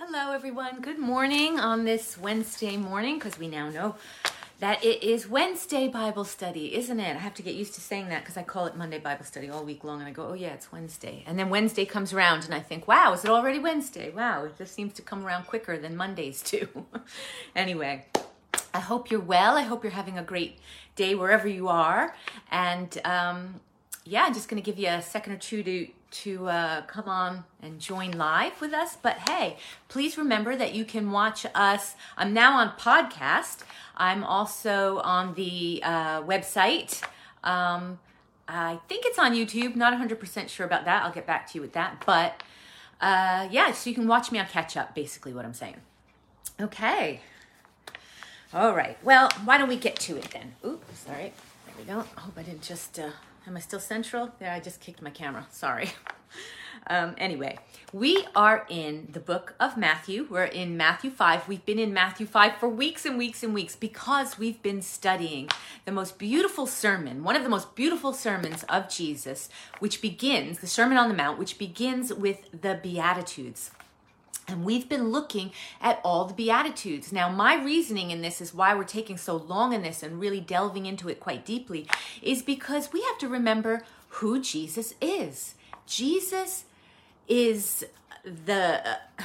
[0.00, 0.80] Hello, everyone.
[0.80, 3.96] Good morning on this Wednesday morning because we now know
[4.60, 7.16] that it is Wednesday Bible study, isn't it?
[7.16, 9.50] I have to get used to saying that because I call it Monday Bible study
[9.50, 11.24] all week long and I go, oh, yeah, it's Wednesday.
[11.26, 14.10] And then Wednesday comes around and I think, wow, is it already Wednesday?
[14.10, 16.68] Wow, it just seems to come around quicker than Mondays do.
[17.56, 18.06] anyway,
[18.72, 19.56] I hope you're well.
[19.56, 20.60] I hope you're having a great
[20.94, 22.14] day wherever you are.
[22.52, 23.56] And um,
[24.04, 27.08] yeah, I'm just going to give you a second or two to to uh, come
[27.08, 28.96] on and join live with us.
[28.96, 29.56] But hey,
[29.88, 31.94] please remember that you can watch us.
[32.16, 33.62] I'm now on podcast.
[33.96, 37.02] I'm also on the uh, website.
[37.44, 37.98] Um,
[38.46, 39.76] I think it's on YouTube.
[39.76, 41.02] Not 100% sure about that.
[41.02, 42.02] I'll get back to you with that.
[42.06, 42.42] But
[43.00, 45.76] uh, yeah, so you can watch me on catch up, basically, what I'm saying.
[46.60, 47.20] Okay.
[48.54, 48.96] All right.
[49.04, 50.54] Well, why don't we get to it then?
[50.64, 51.32] Oops, sorry.
[51.66, 52.04] There we go.
[52.16, 52.98] I hope I didn't just.
[52.98, 53.10] Uh,
[53.48, 54.30] Am I still central?
[54.38, 55.46] There, I just kicked my camera.
[55.50, 55.90] Sorry.
[56.90, 57.58] Um, anyway,
[57.92, 60.26] we are in the book of Matthew.
[60.30, 61.46] We're in Matthew 5.
[61.46, 65.48] We've been in Matthew 5 for weeks and weeks and weeks because we've been studying
[65.84, 70.66] the most beautiful sermon, one of the most beautiful sermons of Jesus, which begins, the
[70.66, 73.70] Sermon on the Mount, which begins with the Beatitudes.
[74.48, 77.12] And we've been looking at all the Beatitudes.
[77.12, 80.40] Now, my reasoning in this is why we're taking so long in this and really
[80.40, 81.86] delving into it quite deeply
[82.22, 85.54] is because we have to remember who Jesus is.
[85.86, 86.64] Jesus
[87.28, 87.84] is
[88.24, 88.80] the,
[89.18, 89.22] uh,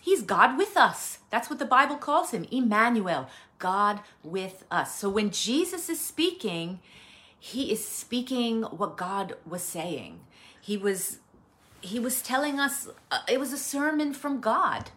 [0.00, 1.18] he's God with us.
[1.30, 3.28] That's what the Bible calls him Emmanuel,
[3.58, 4.96] God with us.
[4.96, 6.78] So when Jesus is speaking,
[7.40, 10.20] he is speaking what God was saying.
[10.60, 11.18] He was
[11.80, 14.90] he was telling us uh, it was a sermon from God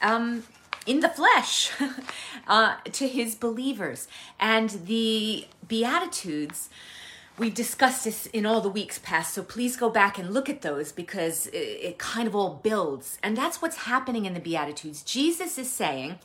[0.00, 0.44] um,
[0.86, 1.70] in the flesh
[2.48, 4.08] uh, to his believers.
[4.38, 6.68] And the Beatitudes,
[7.38, 10.62] we discussed this in all the weeks past, so please go back and look at
[10.62, 13.18] those because it, it kind of all builds.
[13.22, 15.02] And that's what's happening in the Beatitudes.
[15.02, 16.18] Jesus is saying,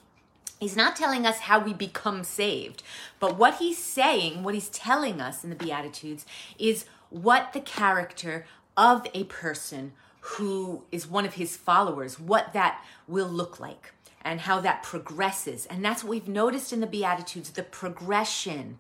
[0.60, 2.82] He's not telling us how we become saved,
[3.20, 6.26] but what he's saying, what he's telling us in the Beatitudes
[6.58, 8.46] is what the character
[8.78, 14.42] of a person who is one of his followers, what that will look like and
[14.42, 15.66] how that progresses.
[15.66, 18.78] And that's what we've noticed in the Beatitudes the progression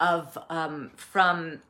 [0.00, 1.60] of um, from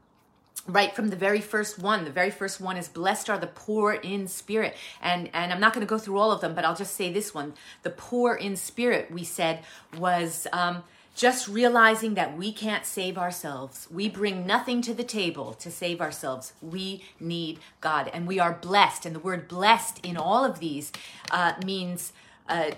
[0.66, 2.04] right from the very first one.
[2.04, 4.76] The very first one is blessed are the poor in spirit.
[5.02, 7.12] And and i'm not going to go through all of them but i'll just say
[7.12, 7.54] this one.
[7.82, 9.60] The poor in spirit we said
[9.96, 10.82] was um,
[11.18, 13.88] just realizing that we can't save ourselves.
[13.90, 16.52] We bring nothing to the table to save ourselves.
[16.62, 18.08] We need God.
[18.14, 19.04] And we are blessed.
[19.04, 20.92] And the word blessed in all of these
[21.32, 22.12] uh, means
[22.48, 22.70] uh,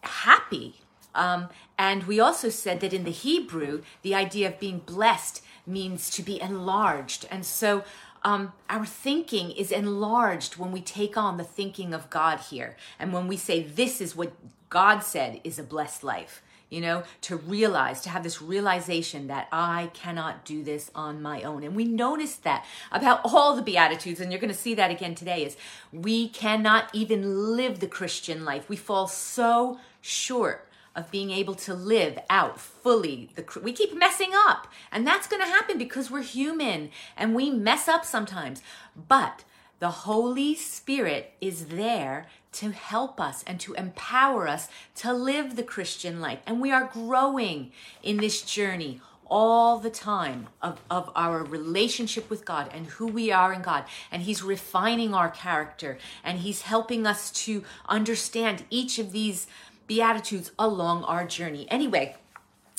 [0.00, 0.80] happy.
[1.14, 6.10] Um, and we also said that in the Hebrew, the idea of being blessed means
[6.10, 7.28] to be enlarged.
[7.30, 7.84] And so
[8.24, 12.76] um, our thinking is enlarged when we take on the thinking of God here.
[12.98, 14.32] And when we say, this is what
[14.68, 16.42] God said is a blessed life
[16.74, 21.42] you know, to realize, to have this realization that I cannot do this on my
[21.42, 21.62] own.
[21.62, 25.14] And we notice that about all the Beatitudes, and you're going to see that again
[25.14, 25.56] today, is
[25.92, 28.68] we cannot even live the Christian life.
[28.68, 34.30] We fall so short of being able to live out fully the we keep messing
[34.32, 38.62] up and that's going to happen because we're human and we mess up sometimes
[39.08, 39.42] but
[39.80, 45.62] the holy spirit is there to help us and to empower us to live the
[45.62, 46.38] Christian life.
[46.46, 47.72] And we are growing
[48.02, 53.32] in this journey all the time of, of our relationship with God and who we
[53.32, 53.84] are in God.
[54.12, 59.46] And He's refining our character and He's helping us to understand each of these
[59.86, 61.66] Beatitudes along our journey.
[61.70, 62.16] Anyway,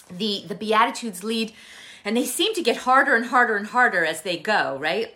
[0.09, 1.53] the, the Beatitudes lead,
[2.03, 5.15] and they seem to get harder and harder and harder as they go, right?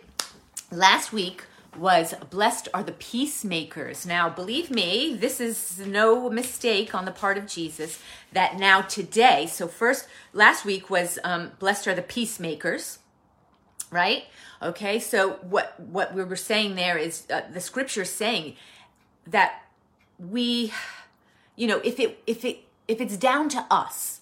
[0.70, 1.44] Last week,
[1.76, 4.04] was blessed are the peacemakers.
[4.04, 8.00] Now, believe me, this is no mistake on the part of Jesus
[8.32, 12.98] that now today, so first, last week was um, blessed are the peacemakers,
[13.90, 14.24] right?
[14.62, 18.56] Okay, so what, what we were saying there is uh, the scripture saying
[19.26, 19.62] that
[20.18, 20.72] we,
[21.56, 24.20] you know, if it, if it, if it's down to us,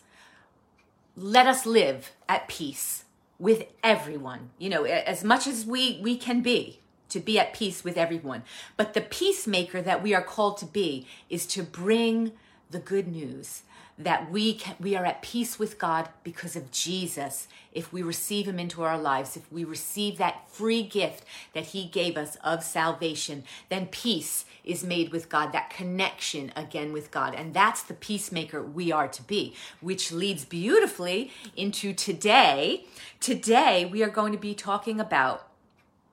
[1.17, 3.05] let us live at peace
[3.39, 7.85] with everyone, you know, as much as we, we can be to be at peace
[7.85, 8.43] with everyone.
[8.77, 12.33] But the peacemaker that we are called to be is to bring
[12.71, 13.63] the good news
[13.99, 17.49] that we can, we are at peace with God because of Jesus.
[17.73, 21.87] If we receive him into our lives if we receive that free gift that he
[21.87, 27.35] gave us of salvation then peace is made with God that connection again with God.
[27.35, 32.85] And that's the peacemaker we are to be which leads beautifully into today.
[33.21, 35.49] Today we are going to be talking about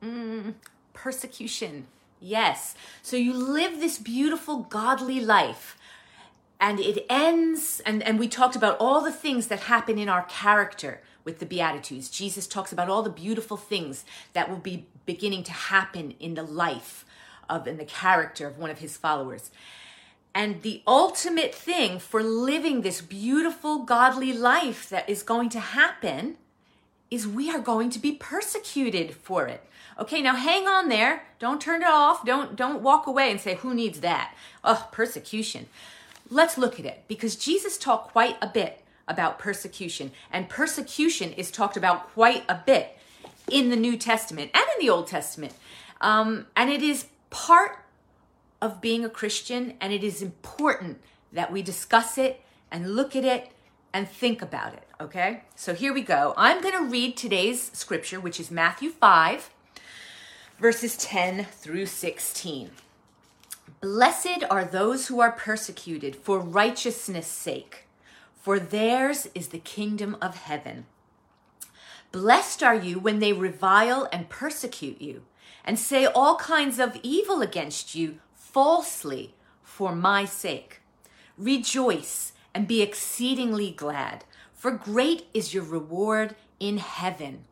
[0.03, 0.55] mm,
[0.95, 1.85] persecution.
[2.19, 2.73] Yes.
[3.03, 5.77] So you live this beautiful, godly life.
[6.59, 10.23] And it ends, and, and we talked about all the things that happen in our
[10.23, 12.09] character with the Beatitudes.
[12.09, 16.43] Jesus talks about all the beautiful things that will be beginning to happen in the
[16.43, 17.05] life
[17.49, 19.51] of in the character of one of his followers.
[20.33, 26.37] And the ultimate thing for living this beautiful, godly life that is going to happen
[27.15, 29.63] is we are going to be persecuted for it.
[29.97, 31.23] Okay, now hang on there.
[31.39, 32.25] Don't turn it off.
[32.25, 34.35] Don't don't walk away and say who needs that?
[34.63, 35.67] Oh, persecution.
[36.29, 41.49] Let's look at it because Jesus talked quite a bit about persecution and persecution is
[41.49, 42.97] talked about quite a bit
[43.49, 45.53] in the New Testament and in the Old Testament.
[46.01, 47.79] Um, and it is part
[48.61, 50.99] of being a Christian and it is important
[51.31, 52.41] that we discuss it
[52.71, 53.51] and look at it
[53.95, 55.43] and think about it, okay?
[55.55, 56.33] So here we go.
[56.35, 59.49] I'm going to read today's scripture, which is Matthew 5,
[60.59, 62.71] verses 10 through 16.
[63.79, 67.85] Blessed are those who are persecuted for righteousness' sake,
[68.35, 70.87] for theirs is the kingdom of heaven.
[72.11, 75.21] Blessed are you when they revile and persecute you,
[75.63, 80.81] and say all kinds of evil against you falsely for my sake.
[81.37, 84.23] Rejoice and be exceedingly glad,
[84.53, 87.43] for great is your reward in heaven.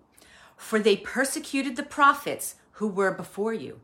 [0.56, 3.82] For they persecuted the prophets who were before you.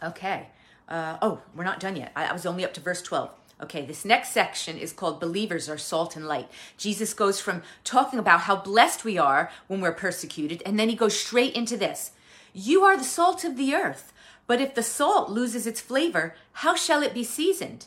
[0.00, 0.46] Okay.
[0.88, 2.12] Uh, oh, we're not done yet.
[2.14, 3.30] I, I was only up to verse 12.
[3.62, 6.48] Okay, this next section is called Believers Are Salt and Light.
[6.76, 10.96] Jesus goes from talking about how blessed we are when we're persecuted, and then he
[10.96, 12.12] goes straight into this
[12.52, 14.12] You are the salt of the earth,
[14.46, 17.86] but if the salt loses its flavor, how shall it be seasoned?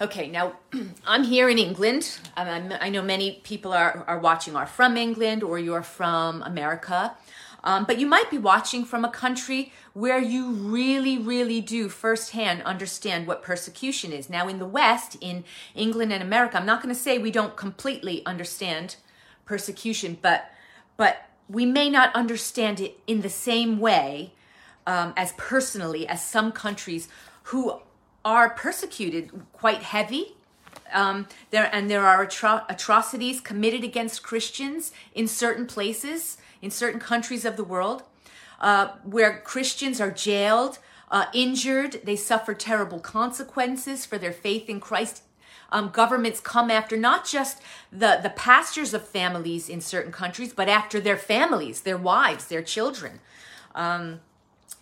[0.00, 0.52] Okay, now
[1.06, 2.18] I'm here in England.
[2.36, 7.16] I'm, i know many people are, are watching are from England or you're from America.
[7.64, 12.62] Um, but you might be watching from a country where you really, really do firsthand
[12.62, 14.30] understand what persecution is.
[14.30, 15.42] Now, in the West, in
[15.74, 18.96] England and America, I'm not going to say we don't completely understand
[19.44, 20.50] persecution, but
[20.96, 24.32] but we may not understand it in the same way
[24.86, 27.08] um, as personally as some countries
[27.44, 27.80] who
[28.24, 30.34] are persecuted quite heavy.
[30.92, 37.00] Um, there and there are atro- atrocities committed against Christians in certain places, in certain
[37.00, 38.02] countries of the world,
[38.60, 40.78] uh, where Christians are jailed,
[41.10, 42.00] uh, injured.
[42.04, 45.22] They suffer terrible consequences for their faith in Christ.
[45.70, 47.60] Um, governments come after not just
[47.92, 52.62] the, the pastors of families in certain countries, but after their families, their wives, their
[52.62, 53.20] children.
[53.74, 54.20] Um,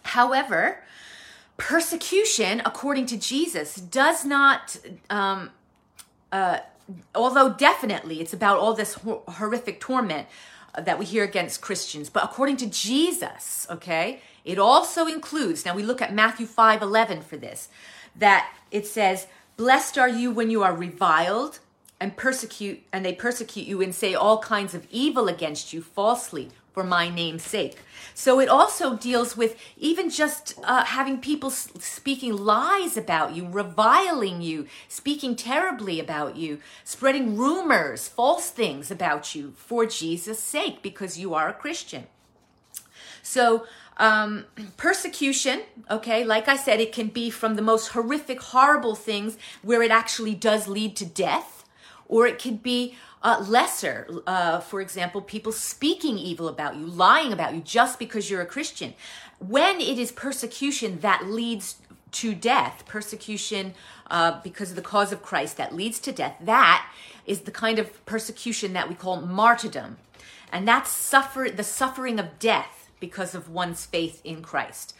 [0.04, 0.84] however,
[1.56, 4.76] persecution, according to Jesus, does not,
[5.10, 5.50] um,
[6.32, 6.58] uh,
[7.14, 10.28] although definitely it's about all this hor- horrific torment
[10.78, 15.82] that we hear against Christians, but according to Jesus, okay, it also includes, now we
[15.82, 17.68] look at Matthew 5 11 for this,
[18.14, 19.26] that it says,
[19.56, 21.60] Blessed are you when you are reviled
[21.98, 26.50] and persecute, and they persecute you and say all kinds of evil against you falsely
[26.76, 27.78] for my name's sake.
[28.12, 34.42] So it also deals with even just uh, having people speaking lies about you, reviling
[34.42, 41.18] you, speaking terribly about you, spreading rumors, false things about you for Jesus' sake because
[41.18, 42.08] you are a Christian.
[43.22, 43.64] So,
[43.96, 44.44] um,
[44.76, 49.80] persecution, okay, like I said, it can be from the most horrific, horrible things where
[49.80, 51.64] it actually does lead to death,
[52.06, 54.06] or it could be uh, lesser.
[54.24, 58.46] Uh, for example, people speaking evil about you, lying about you just because you're a
[58.46, 58.94] Christian.
[59.40, 61.74] When it is persecution that leads
[62.12, 63.74] to death, persecution
[64.08, 66.88] uh, because of the cause of Christ that leads to death, that
[67.26, 69.96] is the kind of persecution that we call martyrdom.
[70.52, 74.94] And that's suffer the suffering of death because of one's faith in Christ.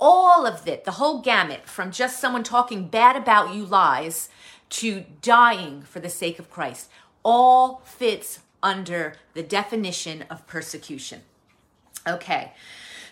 [0.00, 4.28] All of it, the whole gamut, from just someone talking bad about you lies
[4.70, 6.90] to dying for the sake of Christ
[7.28, 11.20] all fits under the definition of persecution.
[12.06, 12.54] Okay,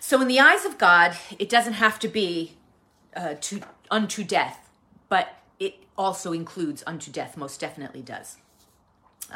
[0.00, 2.54] so in the eyes of God, it doesn't have to be
[3.14, 4.70] uh, to unto death,
[5.10, 5.28] but
[5.60, 7.36] it also includes unto death.
[7.36, 8.38] Most definitely does.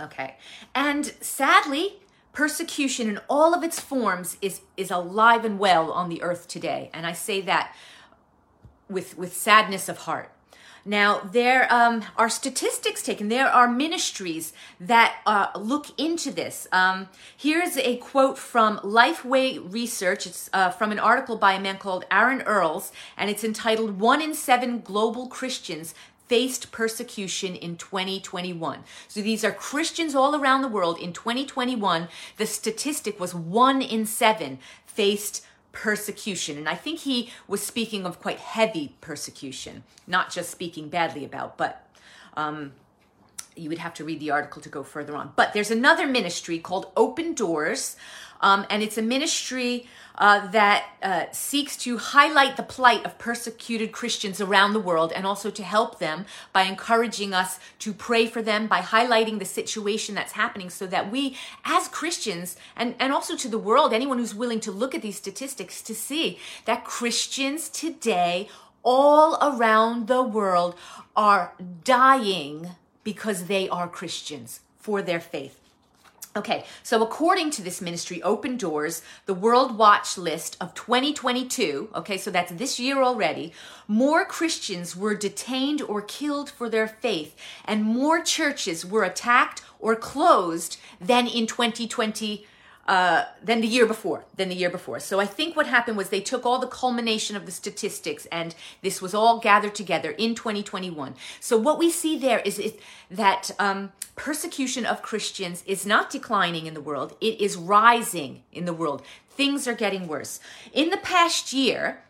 [0.00, 0.37] Okay,
[0.75, 1.99] and sadly,
[2.32, 6.88] persecution in all of its forms is is alive and well on the earth today,
[6.94, 7.75] and I say that
[8.88, 10.32] with with sadness of heart.
[10.84, 13.28] Now, there um, are statistics taken.
[13.28, 16.66] There are ministries that uh, look into this.
[16.72, 20.26] Um, here's a quote from Lifeway Research.
[20.26, 24.22] It's uh, from an article by a man called Aaron Earls, and it's entitled One
[24.22, 25.94] in Seven Global Christians
[26.30, 28.84] faced persecution in 2021.
[29.08, 30.96] So these are Christians all around the world.
[30.96, 32.06] In 2021,
[32.37, 36.58] the statistic was one in seven faced persecution.
[36.58, 41.56] And I think he was speaking of quite heavy persecution, not just speaking badly about,
[41.56, 41.86] but
[42.36, 42.72] um,
[43.57, 45.33] you would have to read the article to go further on.
[45.37, 47.97] But there's another ministry called Open Doors,
[48.40, 53.92] um, and it's a ministry uh, that uh, seeks to highlight the plight of persecuted
[53.92, 58.42] Christians around the world and also to help them by encouraging us to pray for
[58.42, 63.37] them, by highlighting the situation that's happening so that we, as Christians, and, and also
[63.37, 67.69] to the world, anyone who's willing to look at these statistics to see that Christians
[67.69, 68.49] today
[68.83, 70.75] all around the world
[71.16, 71.54] are
[71.85, 72.71] dying
[73.04, 75.61] because they are Christians for their faith.
[76.37, 82.16] Okay, so according to this ministry, Open Doors, the World Watch list of 2022, okay,
[82.16, 83.52] so that's this year already,
[83.88, 89.97] more Christians were detained or killed for their faith, and more churches were attacked or
[89.97, 92.47] closed than in 2020
[92.90, 94.99] uh, than the year before, than the year before.
[94.99, 98.52] So I think what happened was they took all the culmination of the statistics and
[98.82, 101.14] this was all gathered together in 2021.
[101.38, 106.66] So what we see there is it, that um, persecution of Christians is not declining
[106.66, 109.02] in the world, it is rising in the world.
[109.28, 110.40] Things are getting worse.
[110.73, 112.02] In the past year,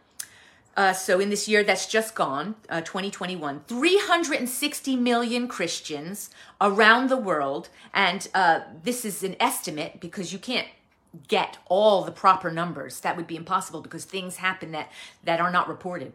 [0.80, 7.18] uh, so in this year that's just gone, uh, 2021, 360 million Christians around the
[7.18, 10.68] world, and uh, this is an estimate because you can't
[11.28, 13.00] get all the proper numbers.
[13.00, 14.90] That would be impossible because things happen that
[15.22, 16.14] that are not reported.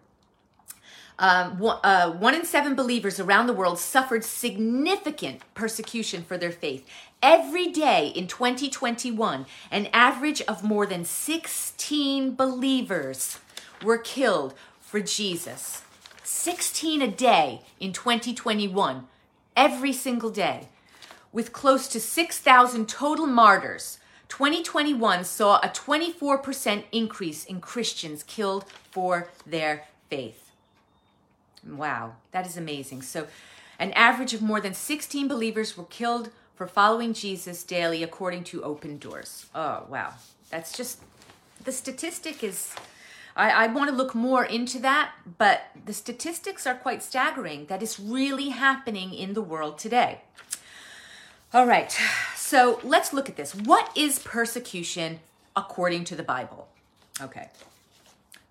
[1.19, 6.89] Um, uh, one in seven believers around the world suffered significant persecution for their faith.
[7.21, 13.37] Every day in 2021, an average of more than 16 believers
[13.83, 15.81] were killed for Jesus.
[16.23, 19.07] 16 a day in 2021,
[19.55, 20.67] every single day.
[21.31, 29.29] With close to 6,000 total martyrs, 2021 saw a 24% increase in Christians killed for
[29.45, 30.51] their faith.
[31.67, 33.01] Wow, that is amazing.
[33.01, 33.27] So,
[33.79, 38.63] an average of more than 16 believers were killed for following Jesus daily, according to
[38.63, 39.47] Open Doors.
[39.53, 40.13] Oh, wow.
[40.49, 40.99] That's just
[41.63, 42.73] the statistic is
[43.35, 47.83] I, I want to look more into that, but the statistics are quite staggering that
[47.83, 50.21] is really happening in the world today.
[51.53, 51.95] All right,
[52.35, 53.53] so let's look at this.
[53.53, 55.19] What is persecution
[55.55, 56.67] according to the Bible?
[57.21, 57.49] Okay.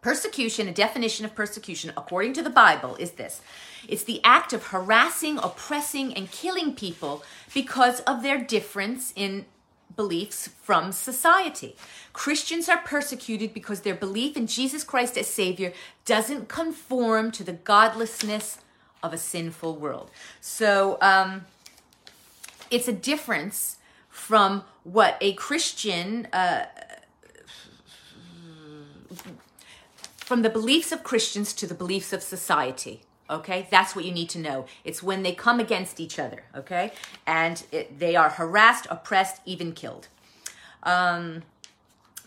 [0.01, 3.41] Persecution, a definition of persecution according to the Bible is this
[3.89, 7.23] it's the act of harassing, oppressing, and killing people
[7.53, 9.47] because of their difference in
[9.97, 11.77] beliefs from society.
[12.13, 15.73] Christians are persecuted because their belief in Jesus Christ as Savior
[16.05, 18.59] doesn't conform to the godlessness
[19.03, 20.11] of a sinful world.
[20.41, 21.47] So um,
[22.71, 26.27] it's a difference from what a Christian.
[26.33, 26.67] Uh,
[30.17, 33.03] from the beliefs of Christians to the beliefs of society.
[33.31, 34.67] Okay, that's what you need to know.
[34.85, 36.93] It's when they come against each other, okay,
[37.27, 40.09] and it, they are harassed, oppressed, even killed.
[40.83, 41.43] Um,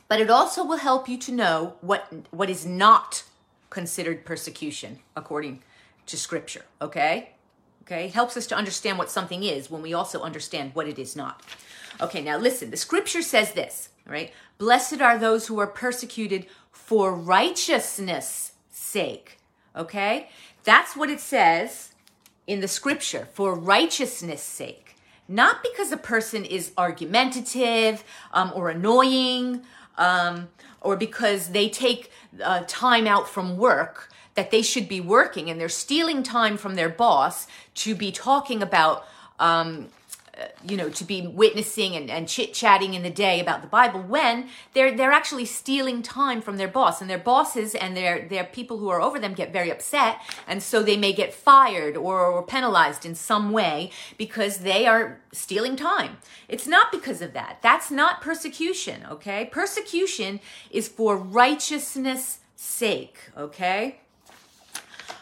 [0.07, 3.23] but it also will help you to know what what is not
[3.69, 5.61] considered persecution according
[6.07, 6.65] to Scripture.
[6.81, 7.31] Okay,
[7.83, 10.97] okay, it helps us to understand what something is when we also understand what it
[10.97, 11.43] is not.
[12.01, 12.71] Okay, now listen.
[12.71, 13.89] The Scripture says this.
[14.07, 19.37] Right, blessed are those who are persecuted for righteousness' sake.
[19.75, 20.29] Okay,
[20.67, 21.93] that's what it says
[22.45, 24.97] in the scripture for righteousness' sake.
[25.25, 29.61] Not because a person is argumentative um, or annoying
[29.97, 30.49] um,
[30.81, 32.11] or because they take
[32.43, 36.75] uh, time out from work that they should be working and they're stealing time from
[36.75, 39.07] their boss to be talking about
[39.39, 39.87] um,
[40.67, 44.01] you know, to be witnessing and, and chit chatting in the day about the Bible
[44.01, 48.43] when they're they're actually stealing time from their boss and their bosses and their their
[48.43, 52.25] people who are over them get very upset and so they may get fired or,
[52.25, 56.17] or penalized in some way because they are stealing time.
[56.47, 57.59] It's not because of that.
[57.61, 59.49] That's not persecution, okay?
[59.51, 60.39] Persecution
[60.71, 63.99] is for righteousness' sake, okay?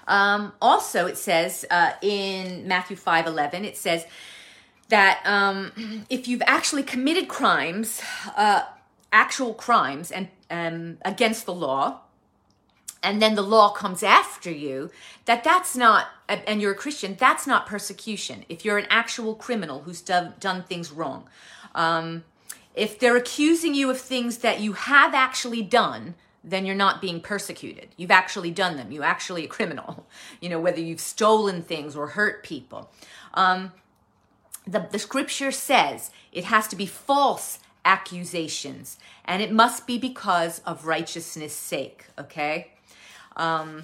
[0.07, 4.05] Um, also, it says uh, in Matthew 5 11, it says,
[4.89, 8.01] that um, if you've actually committed crimes,
[8.36, 8.63] uh,
[9.12, 12.01] actual crimes, and um, against the law,
[13.01, 14.89] and then the law comes after you,
[15.25, 18.46] that that's not, and you're a Christian, that's not persecution.
[18.50, 21.30] If you're an actual criminal who's done, done things wrong,
[21.75, 22.24] um,
[22.74, 27.20] if they're accusing you of things that you have actually done, then you're not being
[27.20, 27.89] persecuted.
[27.98, 28.92] You've actually done them.
[28.92, 30.06] You're actually a criminal,
[30.42, 32.89] you know, whether you've stolen things or hurt people.
[33.34, 33.72] Um,
[34.67, 40.60] the, the scripture says it has to be false accusations, and it must be because
[40.65, 42.72] of righteousness' sake, okay?
[43.38, 43.84] Um,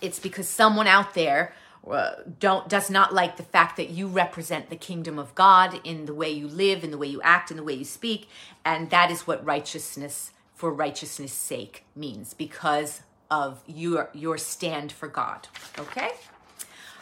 [0.00, 1.52] it's because someone out there
[1.88, 6.06] uh, don't does not like the fact that you represent the kingdom of God in
[6.06, 8.28] the way you live, in the way you act, in the way you speak,
[8.64, 15.06] and that is what righteousness for righteousness' sake means because of your your stand for
[15.06, 15.46] God.
[15.78, 16.10] Okay.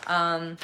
[0.06, 0.58] Um,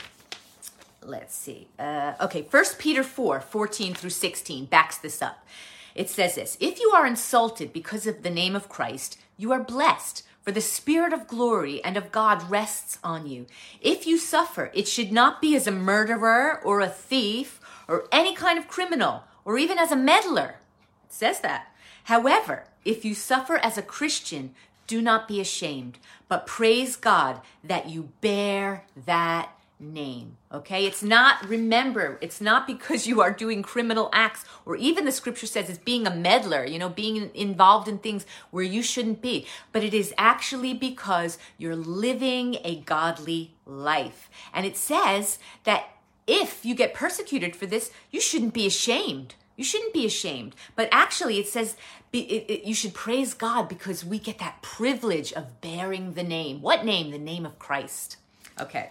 [1.02, 1.68] let's see.
[1.78, 5.46] Uh, okay, First Peter 4 14 through 16 backs this up.
[5.94, 9.62] It says this If you are insulted because of the name of Christ, you are
[9.62, 13.46] blessed, for the Spirit of glory and of God rests on you.
[13.80, 18.34] If you suffer, it should not be as a murderer or a thief or any
[18.34, 20.56] kind of criminal or even as a meddler.
[21.04, 21.68] It says that.
[22.04, 24.54] However, if you suffer as a Christian,
[24.86, 29.50] do not be ashamed, but praise God that you bear that
[29.80, 30.36] name.
[30.52, 30.86] Okay?
[30.86, 35.46] It's not, remember, it's not because you are doing criminal acts, or even the scripture
[35.46, 39.46] says it's being a meddler, you know, being involved in things where you shouldn't be.
[39.72, 44.30] But it is actually because you're living a godly life.
[44.52, 45.88] And it says that
[46.26, 49.34] if you get persecuted for this, you shouldn't be ashamed.
[49.56, 50.54] You shouldn't be ashamed.
[50.76, 51.76] But actually, it says
[52.10, 56.22] be, it, it, you should praise God because we get that privilege of bearing the
[56.22, 56.60] name.
[56.60, 57.10] What name?
[57.10, 58.16] The name of Christ.
[58.60, 58.90] Okay.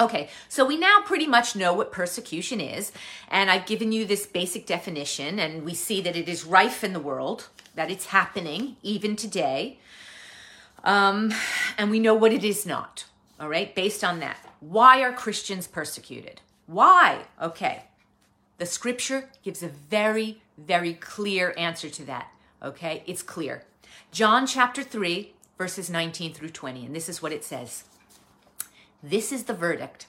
[0.00, 2.92] Okay, so we now pretty much know what persecution is,
[3.28, 6.92] and I've given you this basic definition, and we see that it is rife in
[6.92, 9.80] the world, that it's happening even today,
[10.84, 11.34] um,
[11.76, 13.06] and we know what it is not.
[13.40, 14.38] All right, based on that.
[14.60, 16.42] Why are Christians persecuted?
[16.66, 17.24] Why?
[17.42, 17.82] Okay,
[18.58, 22.28] the scripture gives a very, very clear answer to that.
[22.62, 23.64] Okay, it's clear.
[24.12, 27.82] John chapter 3, verses 19 through 20, and this is what it says.
[29.02, 30.06] This is the verdict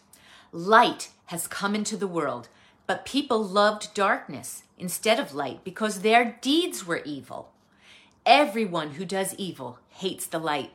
[0.52, 2.49] Light has come into the world,
[2.88, 7.52] but people loved darkness instead of light because their deeds were evil.
[8.25, 10.71] Everyone who does evil hates the light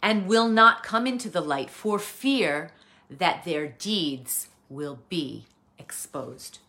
[0.00, 2.70] and will not come into the light for fear
[3.10, 5.46] that their deeds will be
[5.78, 6.60] exposed.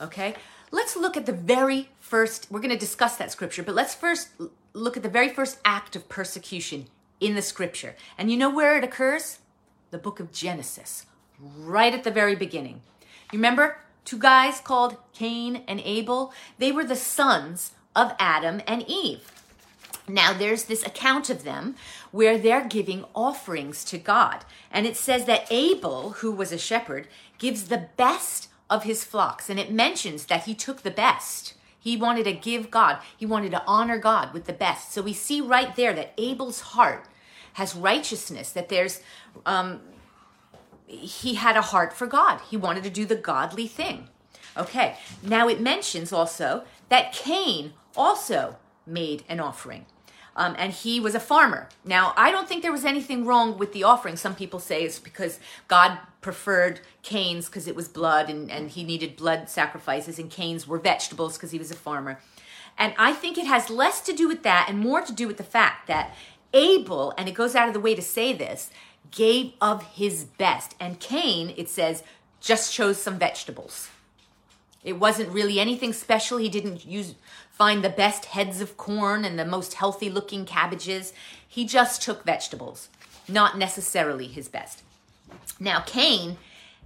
[0.00, 0.34] Okay?
[0.70, 4.30] Let's look at the very first, we're going to discuss that scripture, but let's first
[4.72, 6.86] look at the very first act of persecution
[7.20, 7.96] in the scripture.
[8.16, 9.38] And you know where it occurs?
[9.92, 11.06] The book of Genesis,
[11.38, 12.80] right at the very beginning.
[13.30, 16.32] You remember two guys called Cain and Abel?
[16.58, 19.30] They were the sons of Adam and Eve.
[20.08, 21.76] Now, there's this account of them
[22.10, 24.44] where they're giving offerings to God.
[24.72, 27.06] And it says that Abel, who was a shepherd,
[27.38, 29.48] gives the best of his flocks.
[29.48, 31.54] And it mentions that he took the best.
[31.78, 34.92] He wanted to give God, he wanted to honor God with the best.
[34.92, 37.06] So we see right there that Abel's heart
[37.54, 39.00] has righteousness, that there's,
[39.46, 39.80] um,
[40.86, 42.40] he had a heart for God.
[42.50, 44.08] He wanted to do the godly thing.
[44.56, 49.86] Okay, now it mentions also that Cain also made an offering.
[50.34, 51.68] Um, and he was a farmer.
[51.84, 54.16] Now, I don't think there was anything wrong with the offering.
[54.16, 55.38] Some people say it's because
[55.68, 60.66] God preferred Cain's because it was blood and, and he needed blood sacrifices, and Cain's
[60.66, 62.18] were vegetables because he was a farmer.
[62.78, 65.36] And I think it has less to do with that and more to do with
[65.36, 66.14] the fact that
[66.52, 68.70] Abel, and it goes out of the way to say this,
[69.10, 70.74] gave of his best.
[70.80, 72.02] And Cain, it says,
[72.40, 73.88] just chose some vegetables.
[74.82, 76.38] It wasn't really anything special.
[76.38, 77.14] He didn't use
[77.50, 81.12] find the best heads of corn and the most healthy looking cabbages.
[81.46, 82.88] He just took vegetables,
[83.28, 84.82] not necessarily his best.
[85.60, 86.38] Now Cain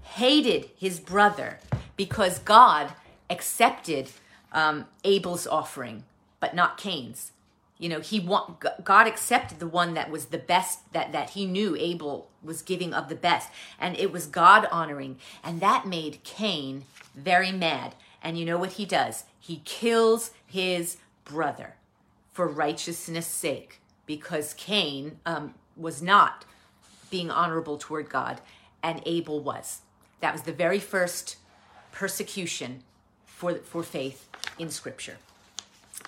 [0.03, 1.61] hated his brother
[1.97, 2.93] because God
[3.31, 4.11] accepted
[4.53, 6.05] um, Abel's offering,
[6.41, 7.33] but not Cain's
[7.79, 11.45] you know he want god accepted the one that was the best that that he
[11.45, 16.23] knew abel was giving of the best and it was god honoring and that made
[16.25, 16.85] cain
[17.17, 17.95] very mad.
[18.23, 19.25] And you know what he does?
[19.41, 21.75] He kills his brother
[22.33, 26.45] for righteousness sake because cain um, was not
[27.11, 28.41] being honorable toward god
[28.83, 29.81] and abel was.
[30.21, 31.37] That was the very first
[31.93, 32.83] persecution
[33.25, 35.17] for for faith in scripture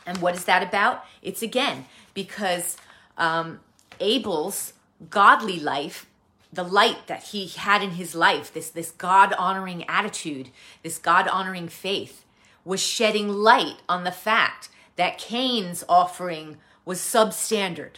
[0.09, 1.05] and what is that about?
[1.21, 2.79] It's again because
[3.19, 3.61] um,
[4.01, 4.73] Abel's
[5.11, 6.07] godly life,
[6.51, 10.49] the light that he had in his life, this, this God honoring attitude,
[10.83, 12.25] this God honoring faith,
[12.65, 17.97] was shedding light on the fact that Cain's offering was substandard.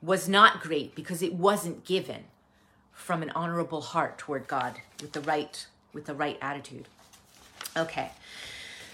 [0.00, 2.24] was not great because it wasn't given
[2.90, 6.88] from an honorable heart toward God with the right with the right attitude.
[7.76, 8.10] Okay.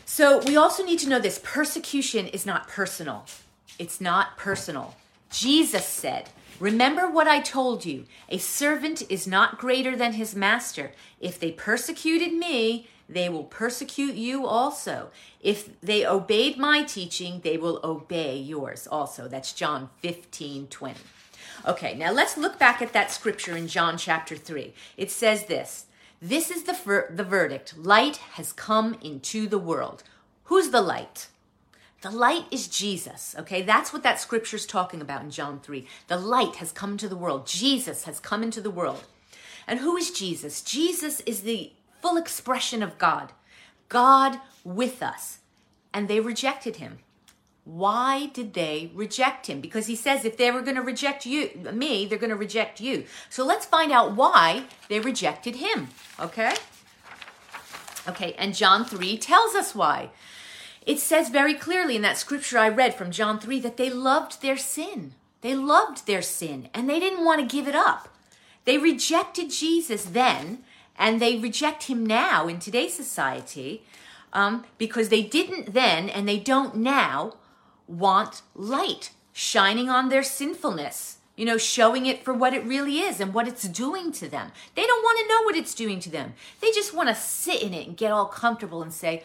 [0.09, 3.27] So we also need to know this persecution is not personal.
[3.77, 4.95] It's not personal.
[5.31, 8.07] Jesus said, Remember what I told you.
[8.31, 10.93] A servant is not greater than his master.
[11.21, 15.11] If they persecuted me, they will persecute you also.
[15.41, 19.29] If they obeyed my teaching, they will obey yours also.
[19.29, 21.01] That's John 15 20.
[21.67, 24.73] Okay, now let's look back at that scripture in John chapter 3.
[24.97, 25.86] It says this
[26.21, 30.03] This is the, ver- the verdict light has come into the world.
[30.45, 31.29] Who's the light?
[32.03, 33.63] The light is Jesus, okay?
[33.63, 35.87] That's what that scripture is talking about in John 3.
[36.09, 37.47] The light has come into the world.
[37.47, 39.05] Jesus has come into the world.
[39.67, 40.63] And who is Jesus?
[40.63, 43.33] Jesus is the full expression of God,
[43.89, 45.39] God with us.
[45.93, 46.99] And they rejected him.
[47.67, 49.61] Why did they reject him?
[49.61, 52.81] Because he says if they were going to reject you, me, they're going to reject
[52.81, 53.05] you.
[53.29, 55.89] So let's find out why they rejected him,
[56.21, 56.55] okay?
[58.09, 60.11] Okay, and John 3 tells us why.
[60.87, 64.43] It says very clearly in that scripture I read from John 3 that they loved
[64.43, 65.15] their sin.
[65.41, 68.09] They loved their sin and they didn't want to give it up.
[68.65, 70.63] They rejected Jesus then
[70.97, 73.83] and they reject him now in today's society
[74.33, 77.33] um, because they didn't then and they don't now
[77.87, 83.21] want light shining on their sinfulness, you know, showing it for what it really is
[83.21, 84.51] and what it's doing to them.
[84.75, 86.35] They don't want to know what it's doing to them.
[86.61, 89.23] They just want to sit in it and get all comfortable and say,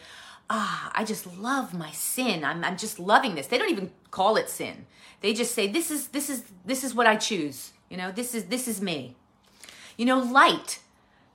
[0.50, 2.44] ah, I just love my sin.
[2.44, 3.46] I'm, I'm just loving this.
[3.46, 4.84] They don't even call it sin.
[5.22, 7.72] They just say, this is, this is, this is what I choose.
[7.88, 9.16] You know, this is, this is me.
[9.96, 10.80] You know, light,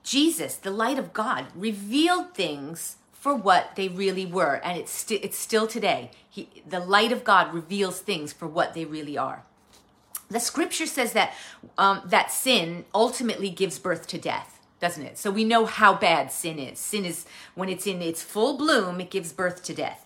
[0.04, 4.60] Jesus, the light of God, revealed things for what they really were.
[4.62, 6.10] And it's, st- it's still today.
[6.28, 9.42] He, the light of God reveals things for what they really are.
[10.30, 11.34] The scripture says that,
[11.76, 15.18] um, that sin ultimately gives birth to death, doesn't it?
[15.18, 16.78] So we know how bad sin is.
[16.78, 20.04] Sin is, when it's in its full bloom, it gives birth to death.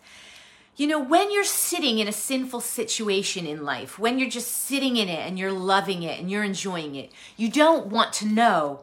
[0.76, 4.96] You know, when you're sitting in a sinful situation in life, when you're just sitting
[4.96, 8.80] in it and you're loving it and you're enjoying it, you don't want to know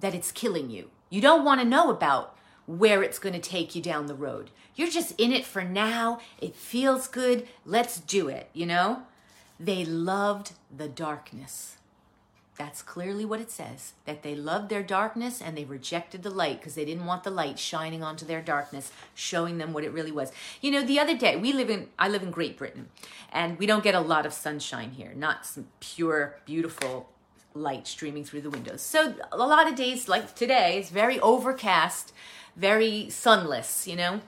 [0.00, 0.90] that it's killing you.
[1.10, 2.33] You don't want to know about
[2.66, 4.50] where it's going to take you down the road.
[4.74, 6.20] You're just in it for now.
[6.40, 7.46] It feels good.
[7.64, 9.02] Let's do it, you know?
[9.60, 11.76] They loved the darkness.
[12.56, 16.60] That's clearly what it says that they loved their darkness and they rejected the light
[16.60, 20.12] because they didn't want the light shining onto their darkness, showing them what it really
[20.12, 20.30] was.
[20.60, 22.90] You know, the other day, we live in, I live in Great Britain,
[23.32, 27.08] and we don't get a lot of sunshine here, not some pure, beautiful
[27.54, 28.82] light streaming through the windows.
[28.82, 32.12] So a lot of days like today is very overcast,
[32.56, 34.20] very sunless, you know.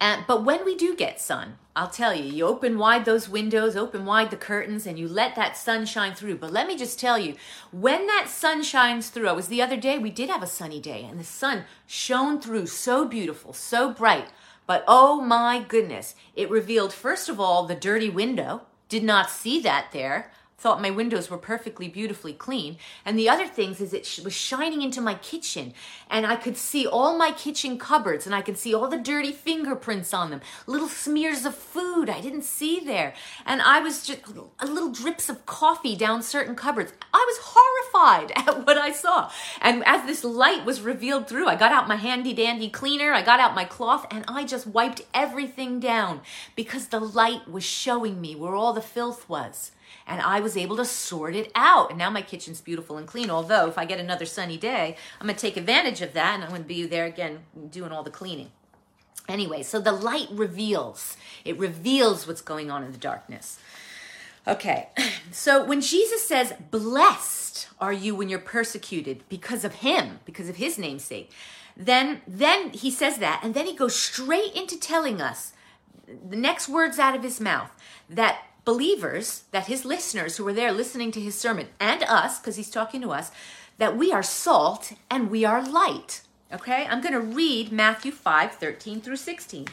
[0.00, 3.76] And, but when we do get sun, I'll tell you, you open wide those windows,
[3.76, 6.36] open wide the curtains, and you let that sun shine through.
[6.36, 7.34] But let me just tell you,
[7.70, 10.80] when that sun shines through, it was the other day, we did have a sunny
[10.80, 14.28] day, and the sun shone through so beautiful, so bright.
[14.66, 18.62] But oh my goodness, it revealed, first of all, the dirty window.
[18.88, 22.78] Did not see that there thought my windows were perfectly beautifully clean.
[23.04, 25.74] And the other things is it was shining into my kitchen.
[26.10, 29.32] And i could see all my kitchen cupboards and i could see all the dirty
[29.32, 33.12] fingerprints on them little smears of food i didn't see there.
[33.44, 34.22] And i was just
[34.64, 36.92] little drips of coffee down certain cupboards.
[37.12, 39.30] I was horrified at what i saw.
[39.60, 43.22] And as this light was revealed through i got out my handy dandy cleaner i
[43.22, 46.20] got out my cloth and i just wiped everything down
[46.54, 49.72] because the light was showing me where all the filth was
[50.06, 51.90] and I was able to sort it out.
[51.90, 53.30] And now my kitchen's beautiful and clean.
[53.30, 56.44] Although, if I get another sunny day, I'm going to take advantage of that and
[56.44, 58.50] I'm going to be there again doing all the cleaning.
[59.28, 63.58] Anyway, so the light reveals, it reveals what's going on in the darkness.
[64.46, 64.88] Okay,
[65.32, 70.56] so when Jesus says, Blessed are you when you're persecuted because of him, because of
[70.56, 71.32] his namesake,
[71.76, 75.52] then then he says that, and then he goes straight into telling us
[76.06, 77.70] the next words out of his mouth
[78.08, 82.56] that believers, that his listeners who were there listening to his sermon, and us, because
[82.56, 83.30] he's talking to us,
[83.78, 86.20] that we are salt and we are light.
[86.52, 89.68] Okay, I'm going to read Matthew 5 13 through 16.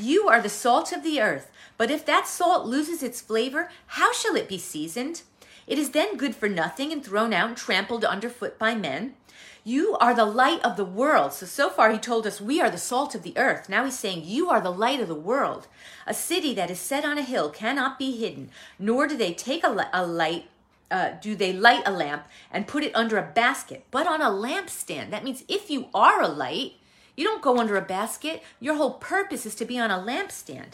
[0.00, 4.12] You are the salt of the earth, but if that salt loses its flavor, how
[4.12, 5.22] shall it be seasoned?
[5.66, 9.14] It is then good for nothing and thrown out and trampled underfoot by men.
[9.62, 11.32] You are the light of the world.
[11.32, 13.68] So, so far, he told us we are the salt of the earth.
[13.68, 15.66] Now he's saying you are the light of the world.
[16.06, 19.62] A city that is set on a hill cannot be hidden, nor do they take
[19.62, 20.48] a, a light.
[20.90, 24.30] Uh, do they light a lamp and put it under a basket, but on a
[24.30, 25.10] lampstand?
[25.10, 26.72] That means if you are a light,
[27.16, 28.42] you don't go under a basket.
[28.58, 30.72] Your whole purpose is to be on a lampstand.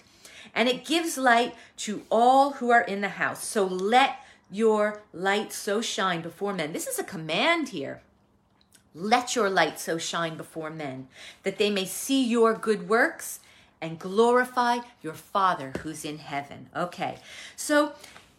[0.55, 3.45] and it gives light to all who are in the house.
[3.47, 4.17] So let
[4.51, 6.73] your light so shine before men.
[6.73, 8.01] This is a command here.
[8.99, 11.09] Let your light so shine before men
[11.43, 13.41] that they may see your good works
[13.79, 16.71] and glorify your Father who's in heaven.
[16.75, 17.19] Okay.
[17.57, 17.93] So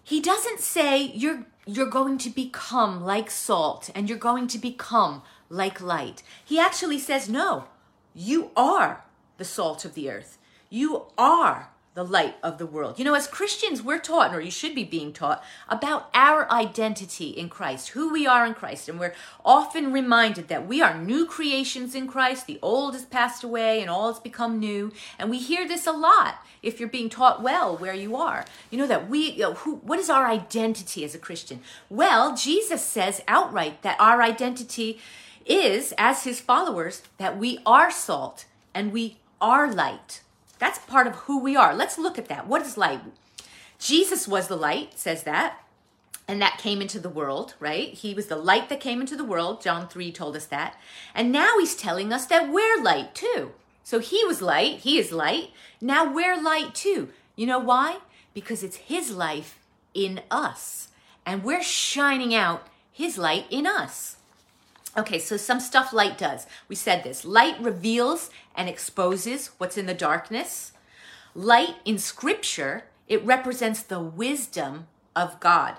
[0.03, 5.21] he doesn't say you're you're going to become like salt and you're going to become
[5.47, 6.23] like light.
[6.43, 7.65] He actually says no.
[8.15, 9.05] You are
[9.37, 10.39] the salt of the earth.
[10.71, 12.99] You are the light of the world.
[12.99, 17.29] You know, as Christians, we're taught, or you should be being taught, about our identity
[17.29, 18.87] in Christ, who we are in Christ.
[18.87, 22.45] And we're often reminded that we are new creations in Christ.
[22.45, 24.93] The old has passed away and all has become new.
[25.17, 28.45] And we hear this a lot if you're being taught well where you are.
[28.69, 31.61] You know, that we, you know, who, what is our identity as a Christian?
[31.89, 34.99] Well, Jesus says outright that our identity
[35.47, 40.21] is, as his followers, that we are salt and we are light.
[40.59, 41.75] That's part of who we are.
[41.75, 42.47] Let's look at that.
[42.47, 43.01] What is light?
[43.79, 45.63] Jesus was the light, says that.
[46.27, 47.93] And that came into the world, right?
[47.93, 49.61] He was the light that came into the world.
[49.61, 50.75] John 3 told us that.
[51.15, 53.53] And now he's telling us that we're light too.
[53.83, 55.51] So he was light, he is light.
[55.79, 57.09] Now we're light too.
[57.37, 57.99] You know why?
[58.33, 59.59] Because it's his life
[59.93, 60.89] in us.
[61.25, 64.16] And we're shining out his light in us.
[64.97, 66.47] Okay, so some stuff light does.
[66.67, 67.23] We said this.
[67.23, 70.71] Light reveals and exposes what's in the darkness.
[71.35, 75.77] Light in scripture, it represents the wisdom of God.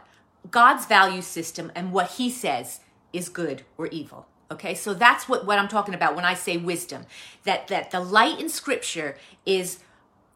[0.53, 2.79] God's value system and what he says
[3.13, 4.27] is good or evil.
[4.53, 7.05] Okay, so that's what, what I'm talking about when I say wisdom.
[7.43, 9.81] That that the light in scripture is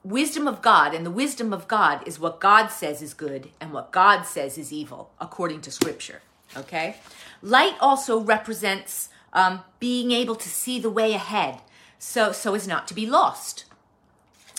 [0.02, 3.72] wisdom of God, and the wisdom of God is what God says is good and
[3.72, 6.20] what God says is evil, according to scripture.
[6.56, 6.96] Okay?
[7.42, 11.60] Light also represents um, being able to see the way ahead,
[11.98, 13.64] so so as not to be lost.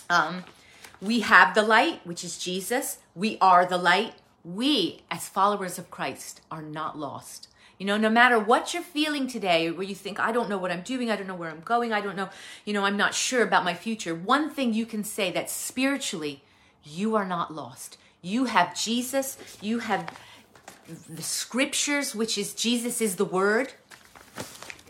[0.09, 0.43] Um,
[1.01, 2.97] we have the light, which is Jesus.
[3.15, 4.15] We are the light.
[4.43, 7.47] We, as followers of Christ, are not lost.
[7.77, 10.71] You know, no matter what you're feeling today, where you think, I don't know what
[10.71, 12.29] I'm doing, I don't know where I'm going, I don't know,
[12.65, 16.43] you know, I'm not sure about my future, one thing you can say that spiritually,
[16.83, 17.97] you are not lost.
[18.21, 20.09] You have Jesus, you have
[21.09, 23.73] the scriptures, which is Jesus is the Word.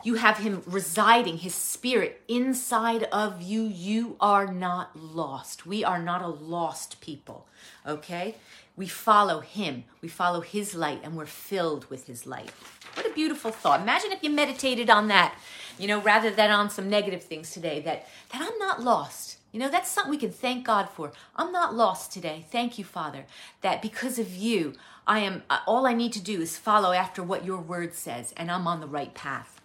[0.03, 3.63] You have Him residing, His Spirit inside of you.
[3.63, 5.65] You are not lost.
[5.65, 7.47] We are not a lost people,
[7.87, 8.35] okay?
[8.75, 12.51] We follow Him, we follow His light, and we're filled with His light.
[12.95, 13.81] What a beautiful thought.
[13.81, 15.35] Imagine if you meditated on that,
[15.79, 19.37] you know, rather than on some negative things today, that, that I'm not lost.
[19.53, 21.11] You know, that's something we can thank God for.
[21.35, 22.45] I'm not lost today.
[22.51, 23.25] Thank you, Father,
[23.61, 24.73] that because of you,
[25.05, 28.33] I am uh, all I need to do is follow after what your word says
[28.35, 29.61] and I'm on the right path.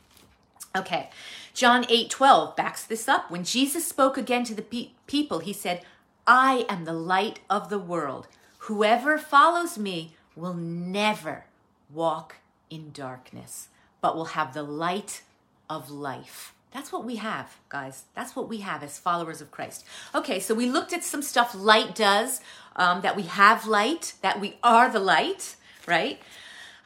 [0.76, 1.08] Okay.
[1.54, 3.30] John 8:12 backs this up.
[3.30, 5.84] When Jesus spoke again to the pe- people, he said,
[6.26, 8.28] "I am the light of the world.
[8.68, 11.46] Whoever follows me will never
[11.90, 12.36] walk
[12.68, 13.68] in darkness,
[14.02, 15.22] but will have the light
[15.70, 18.04] of life." That's what we have, guys.
[18.14, 19.86] That's what we have as followers of Christ.
[20.14, 22.40] Okay, so we looked at some stuff light does,
[22.76, 26.20] um, that we have light, that we are the light, right?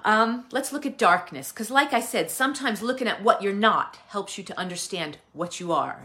[0.05, 3.99] Um, let's look at darkness, because like I said, sometimes looking at what you're not
[4.09, 6.01] helps you to understand what you are,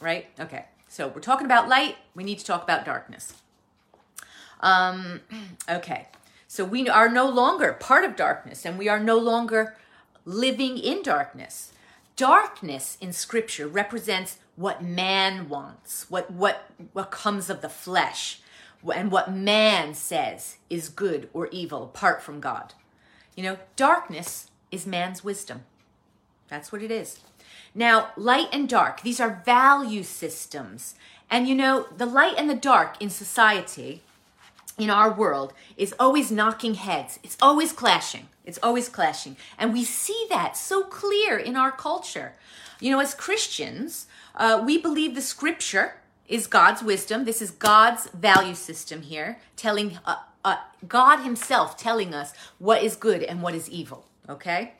[0.00, 0.26] right?
[0.38, 3.34] Okay, so we're talking about light, we need to talk about darkness.
[4.60, 5.20] Um,
[5.70, 6.08] okay,
[6.48, 9.76] so we are no longer part of darkness, and we are no longer
[10.24, 11.72] living in darkness.
[12.16, 18.40] Darkness in scripture represents what man wants, what what what comes of the flesh,
[18.94, 22.72] and what man says is good or evil apart from God.
[23.34, 25.64] You know, darkness is man's wisdom.
[26.48, 27.20] That's what it is.
[27.74, 30.94] Now, light and dark, these are value systems.
[31.28, 34.02] And you know, the light and the dark in society,
[34.78, 37.18] in our world, is always knocking heads.
[37.22, 38.28] It's always clashing.
[38.46, 39.36] It's always clashing.
[39.58, 42.34] And we see that so clear in our culture.
[42.80, 44.06] You know, as Christians,
[44.36, 45.96] uh, we believe the scripture
[46.28, 47.24] is God's wisdom.
[47.24, 50.56] This is God's value system here, telling uh, uh,
[50.86, 54.06] God Himself telling us what is good and what is evil.
[54.28, 54.74] Okay?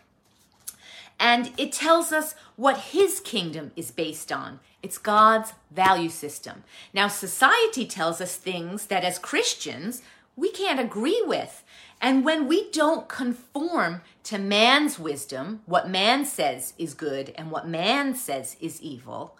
[1.18, 4.60] And it tells us what His kingdom is based on.
[4.82, 6.62] It's God's value system.
[6.92, 10.02] Now, society tells us things that as Christians
[10.36, 11.64] we can't agree with.
[12.00, 17.68] And when we don't conform to man's wisdom, what man says is good and what
[17.68, 19.36] man says is evil,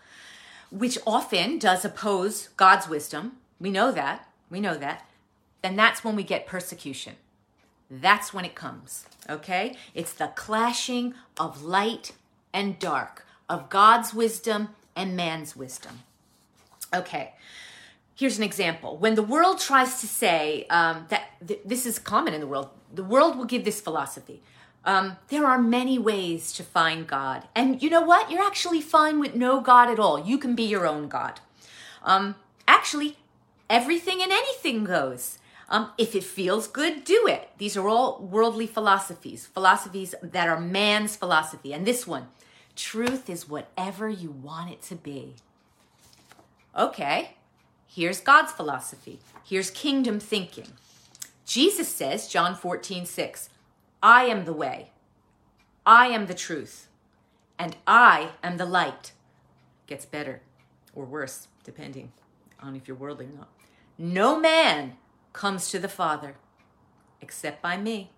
[0.71, 5.09] which often does oppose God's wisdom, we know that, we know that,
[5.63, 7.15] then that's when we get persecution.
[7.91, 9.77] That's when it comes, okay?
[9.95, 12.13] It's the clashing of light
[12.53, 16.01] and dark, of God's wisdom and man's wisdom.
[16.95, 17.35] Okay,
[18.17, 18.97] here's an example.
[18.97, 22.71] When the world tries to say um, that th- this is common in the world,
[22.93, 24.43] the world will give this philosophy.
[24.85, 27.47] Um, there are many ways to find God.
[27.55, 28.31] And you know what?
[28.31, 30.25] You're actually fine with no God at all.
[30.25, 31.41] You can be your own God.
[32.03, 33.19] Um, actually,
[33.69, 35.39] everything and anything goes.
[35.69, 37.51] Um, if it feels good, do it.
[37.59, 41.75] These are all worldly philosophies, philosophies that are man's philosophy.
[41.75, 42.29] And this one,
[42.77, 45.35] truth is whatever you want it to be.
[46.79, 47.37] Okay,
[47.87, 49.21] here's God's philosophy.
[49.45, 50.69] Here's kingdom thinking.
[51.45, 53.49] Jesus says, John 14, 6,
[54.03, 54.91] I am the way,
[55.85, 56.89] I am the truth,
[57.59, 59.13] and I am the light.
[59.87, 60.43] Gets better
[60.95, 62.13] or worse, depending
[62.61, 63.49] on if you're worldly or not.
[63.97, 64.97] No man
[65.33, 66.35] comes to the Father
[67.21, 68.11] except by me.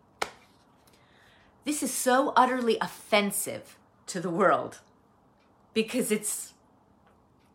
[1.64, 3.76] This is so utterly offensive
[4.06, 4.80] to the world
[5.74, 6.54] because it's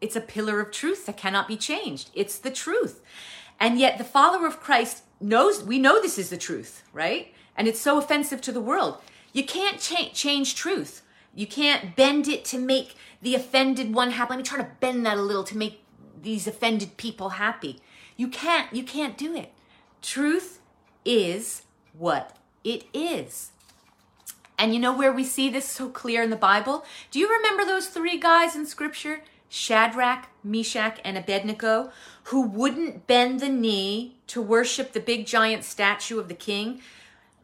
[0.04, 2.10] it's a pillar of truth that cannot be changed.
[2.14, 3.02] It's the truth.
[3.58, 7.34] And yet the follower of Christ knows we know this is the truth, right?
[7.56, 8.98] And it's so offensive to the world.
[9.32, 11.04] You can't cha- change truth.
[11.34, 14.32] You can't bend it to make the offended one happy.
[14.32, 15.80] Let me try to bend that a little to make
[16.22, 17.80] these offended people happy.
[18.18, 19.54] You can't you can't do it.
[20.02, 20.60] Truth
[21.06, 21.62] is
[21.98, 22.36] what
[22.66, 23.52] it is.
[24.58, 26.84] And you know where we see this so clear in the Bible?
[27.10, 29.22] Do you remember those three guys in scripture?
[29.54, 31.92] Shadrach, Meshach, and Abednego,
[32.24, 36.82] who wouldn't bend the knee to worship the big giant statue of the king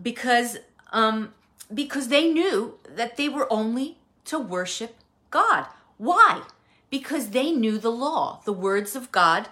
[0.01, 0.57] because
[0.91, 1.35] um,
[1.71, 4.95] because they knew that they were only to worship
[5.29, 5.67] God.
[5.99, 6.41] Why?
[6.89, 9.47] Because they knew the law, the words of God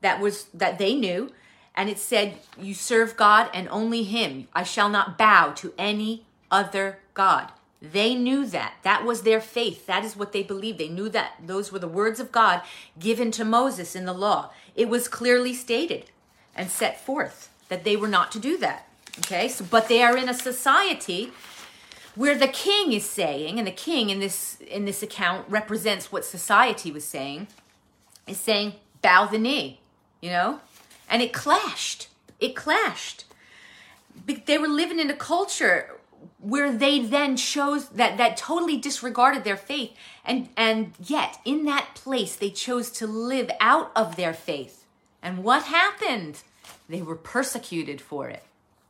[0.00, 1.30] that was that they knew,
[1.76, 4.48] and it said, "You serve God and only Him.
[4.52, 8.74] I shall not bow to any other god." They knew that.
[8.82, 9.86] That was their faith.
[9.86, 10.78] That is what they believed.
[10.78, 12.60] They knew that those were the words of God
[12.98, 14.50] given to Moses in the law.
[14.74, 16.10] It was clearly stated
[16.54, 18.86] and set forth that they were not to do that.
[19.20, 19.48] Okay?
[19.48, 21.32] So but they are in a society
[22.14, 26.24] where the king is saying and the king in this in this account represents what
[26.24, 27.46] society was saying
[28.26, 29.80] is saying bow the knee,
[30.20, 30.60] you know?
[31.08, 32.08] And it clashed.
[32.38, 33.24] It clashed.
[34.46, 35.96] They were living in a culture
[36.40, 39.92] where they then chose that that totally disregarded their faith.
[40.24, 44.86] And and yet in that place they chose to live out of their faith.
[45.22, 46.42] And what happened?
[46.88, 48.42] They were persecuted for it.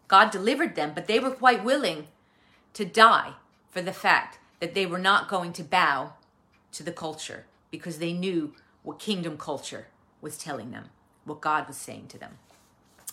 [0.09, 2.07] God delivered them but they were quite willing
[2.75, 3.35] to die
[3.71, 6.13] for the fact that they were not going to bow
[6.73, 9.89] to the culture because they knew what kingdom culture
[10.21, 10.85] was telling them
[11.25, 12.39] what god was saying to them.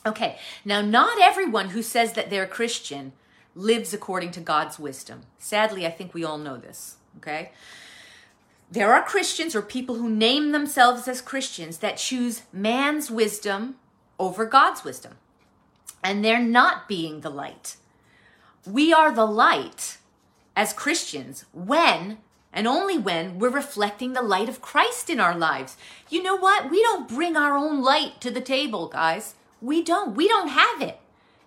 [0.06, 3.14] Okay now not everyone who says that they're christian
[3.58, 5.24] lives according to God's wisdom.
[5.40, 7.52] Sadly, I think we all know this, okay?
[8.70, 13.78] There are Christians or people who name themselves as Christians that choose man's wisdom
[14.20, 15.16] over God's wisdom.
[16.04, 17.78] And they're not being the light.
[18.66, 19.98] We are the light
[20.56, 22.18] as Christians when
[22.54, 25.78] and only when we're reflecting the light of Christ in our lives.
[26.10, 26.70] You know what?
[26.70, 29.36] We don't bring our own light to the table, guys.
[29.62, 30.16] We don't.
[30.16, 31.00] We don't have it.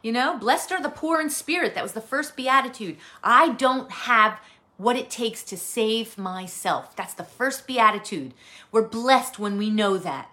[0.03, 1.75] You know, blessed are the poor in spirit.
[1.75, 2.97] That was the first beatitude.
[3.23, 4.41] I don't have
[4.77, 6.97] what it takes to save myself.
[6.97, 8.33] That's the first beatitude.
[8.73, 10.31] We're blessed when we know that.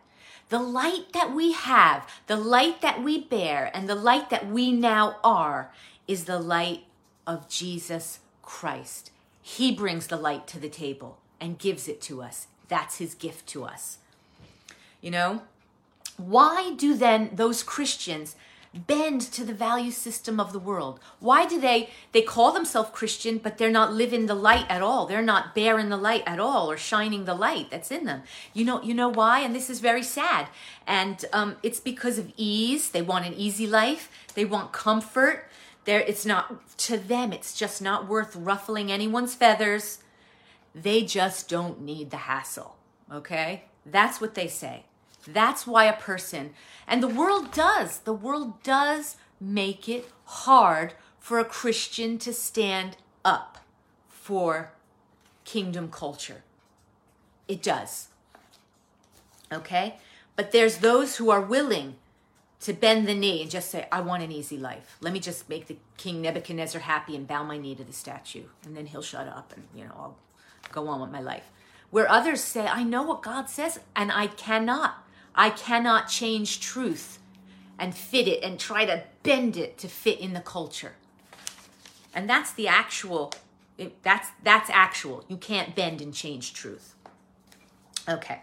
[0.49, 4.71] The light that we have, the light that we bear, and the light that we
[4.71, 5.73] now are
[6.08, 6.86] is the light
[7.25, 9.12] of Jesus Christ.
[9.41, 12.47] He brings the light to the table and gives it to us.
[12.69, 13.97] That's his gift to us.
[15.01, 15.41] You know,
[16.15, 18.38] why do then those Christians
[18.85, 20.99] bend to the value system of the world?
[21.19, 25.05] Why do they they call themselves Christian but they're not living the light at all?
[25.05, 28.23] They're not bearing the light at all or shining the light that's in them.
[28.53, 29.39] You know you know why?
[29.39, 30.47] And this is very sad.
[30.85, 32.89] And um, it's because of ease.
[32.89, 34.09] They want an easy life.
[34.33, 35.49] They want comfort.
[35.85, 39.99] There it's not to them it's just not worth ruffling anyone's feathers.
[40.75, 42.75] They just don't need the hassle.
[43.11, 43.63] Okay?
[43.85, 44.87] That's what they say.
[45.27, 46.53] That's why a person,
[46.87, 52.97] and the world does, the world does make it hard for a Christian to stand
[53.25, 53.58] up
[54.08, 54.71] for
[55.43, 56.43] kingdom culture.
[57.47, 58.08] It does.
[59.52, 59.97] Okay?
[60.35, 61.95] But there's those who are willing
[62.62, 64.97] to bend the knee and just say, I want an easy life.
[64.99, 68.43] Let me just make the King Nebuchadnezzar happy and bow my knee to the statue.
[68.65, 70.17] And then he'll shut up and, you know, I'll
[70.71, 71.52] go on with my life.
[71.91, 75.06] Where others say, I know what God says and I cannot.
[75.38, 77.19] I cannot change truth
[77.79, 80.94] and fit it and try to bend it to fit in the culture.
[82.13, 83.33] And that's the actual
[84.02, 85.23] that's that's actual.
[85.27, 86.96] You can't bend and change truth.
[88.10, 88.42] Okay.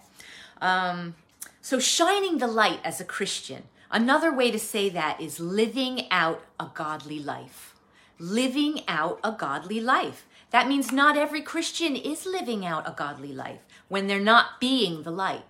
[0.62, 1.16] Um,
[1.60, 6.42] So, shining the light as a Christian, another way to say that is living out
[6.60, 7.74] a godly life.
[8.18, 10.26] Living out a godly life.
[10.50, 15.02] That means not every Christian is living out a godly life when they're not being
[15.02, 15.44] the light.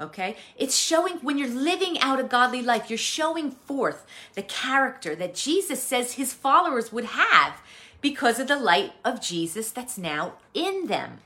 [0.00, 0.36] Okay?
[0.56, 5.34] It's showing, when you're living out a godly life, you're showing forth the character that
[5.34, 7.60] Jesus says his followers would have
[8.00, 11.18] because of the light of Jesus that's now in them.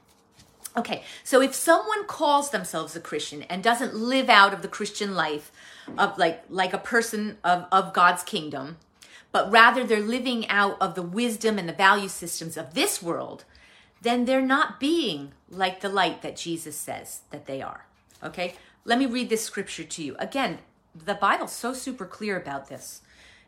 [0.74, 5.14] Okay, so if someone calls themselves a Christian and doesn't live out of the Christian
[5.14, 5.52] life
[5.98, 8.78] of like like a person of, of God's kingdom,
[9.32, 13.44] but rather they're living out of the wisdom and the value systems of this world,
[14.00, 17.84] then they're not being like the light that Jesus says that they are.
[18.22, 18.54] Okay?
[18.84, 20.16] Let me read this scripture to you.
[20.18, 20.58] Again,
[20.94, 23.02] the Bible's so super clear about this.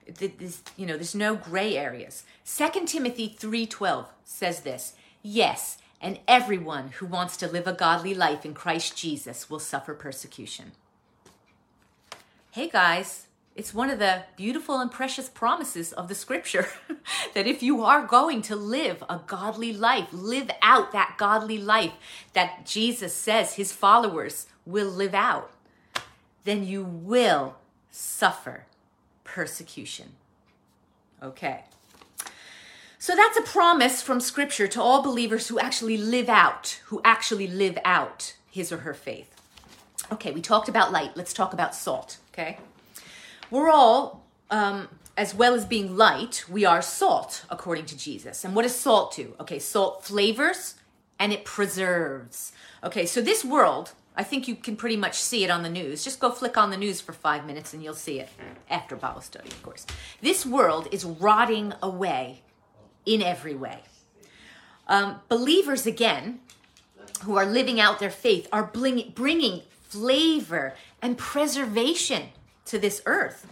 [0.07, 2.25] This, you know, there's no gray areas.
[2.43, 4.95] Second Timothy 3:12 says this.
[5.23, 9.95] Yes, and everyone who wants to live a godly life in Christ Jesus will suffer
[9.95, 10.73] persecution.
[12.51, 16.69] Hey guys, it's one of the beautiful and precious promises of the scripture
[17.35, 21.93] that if you are going to live a godly life, live out that godly life
[22.33, 25.51] that Jesus says his followers will live out,
[26.45, 27.57] then you will
[27.91, 28.67] suffer
[29.25, 30.13] persecution.
[31.23, 31.65] Okay.
[32.99, 37.47] So that's a promise from scripture to all believers who actually live out, who actually
[37.47, 39.31] live out his or her faith.
[40.13, 41.17] Okay, we talked about light.
[41.17, 42.19] Let's talk about salt.
[42.33, 42.59] Okay.
[43.51, 48.45] We're all, um, as well as being light, we are salt, according to Jesus.
[48.45, 49.35] And what does salt do?
[49.39, 50.75] Okay, salt flavors
[51.19, 52.53] and it preserves.
[52.83, 56.05] Okay, so this world, I think you can pretty much see it on the news.
[56.05, 58.29] Just go flick on the news for five minutes and you'll see it
[58.71, 59.87] after Bible study, of course.
[60.21, 62.43] This world is rotting away
[63.05, 63.81] in every way.
[64.87, 66.41] Um, believers, again,
[67.23, 72.29] who are living out their faith, are bring, bringing flavor and preservation
[72.67, 73.47] to this earth.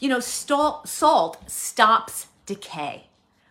[0.00, 3.07] You know, salt stops decay.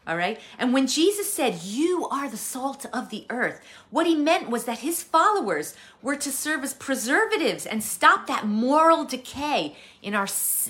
[0.07, 0.39] All right.
[0.57, 4.63] And when Jesus said, You are the salt of the earth, what he meant was
[4.63, 10.27] that his followers were to serve as preservatives and stop that moral decay in our,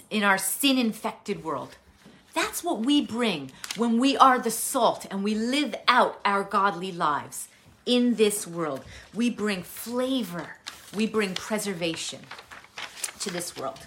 [0.10, 1.78] in our sin infected world.
[2.34, 6.92] That's what we bring when we are the salt and we live out our godly
[6.92, 7.48] lives
[7.86, 8.82] in this world.
[9.14, 10.58] We bring flavor,
[10.96, 12.22] we bring preservation
[13.20, 13.80] to this world.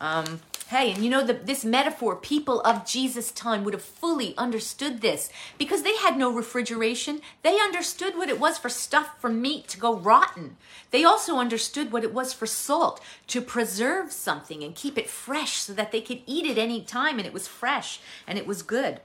[0.00, 4.34] Um, Hey, and you know that this metaphor, people of Jesus' time would have fully
[4.38, 7.20] understood this because they had no refrigeration.
[7.42, 10.56] They understood what it was for stuff from meat to go rotten.
[10.90, 15.54] They also understood what it was for salt to preserve something and keep it fresh
[15.54, 18.62] so that they could eat it any time and it was fresh and it was
[18.62, 19.00] good.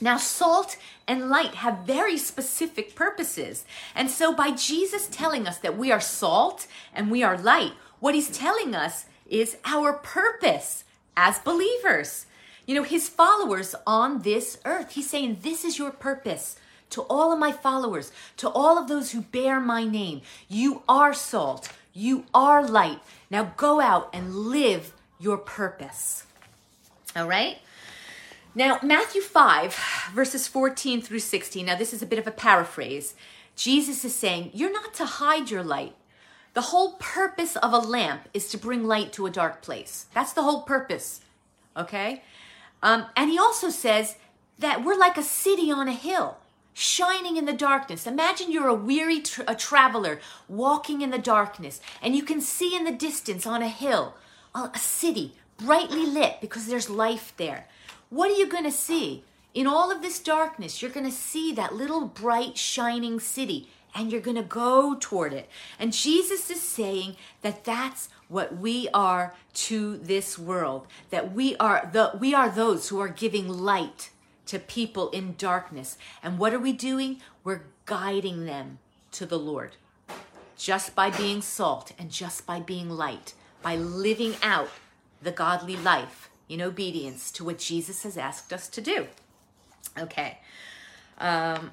[0.00, 0.76] Now, salt
[1.08, 3.64] and light have very specific purposes.
[3.94, 8.14] And so, by Jesus telling us that we are salt and we are light, what
[8.14, 10.84] he's telling us is our purpose
[11.16, 12.26] as believers.
[12.66, 14.92] You know, his followers on this earth.
[14.92, 16.56] He's saying, This is your purpose.
[16.90, 21.12] To all of my followers, to all of those who bear my name, you are
[21.12, 23.00] salt, you are light.
[23.30, 26.24] Now go out and live your purpose.
[27.14, 27.58] All right?
[28.54, 31.66] Now, Matthew 5, verses 14 through 16.
[31.66, 33.14] Now, this is a bit of a paraphrase.
[33.54, 35.94] Jesus is saying, You're not to hide your light.
[36.58, 40.06] The whole purpose of a lamp is to bring light to a dark place.
[40.12, 41.20] That's the whole purpose.
[41.76, 42.24] Okay?
[42.82, 44.16] Um, and he also says
[44.58, 46.38] that we're like a city on a hill,
[46.74, 48.08] shining in the darkness.
[48.08, 52.74] Imagine you're a weary tra- a traveler walking in the darkness, and you can see
[52.74, 54.14] in the distance on a hill
[54.52, 57.68] a, a city brightly lit because there's life there.
[58.10, 59.22] What are you going to see?
[59.54, 64.12] In all of this darkness, you're going to see that little bright, shining city and
[64.12, 65.48] you're going to go toward it.
[65.78, 70.86] And Jesus is saying that that's what we are to this world.
[71.10, 74.10] That we are the we are those who are giving light
[74.46, 75.98] to people in darkness.
[76.22, 77.20] And what are we doing?
[77.44, 78.78] We're guiding them
[79.12, 79.76] to the Lord.
[80.56, 84.70] Just by being salt and just by being light, by living out
[85.22, 89.06] the godly life in obedience to what Jesus has asked us to do.
[89.98, 90.38] Okay.
[91.18, 91.70] Um,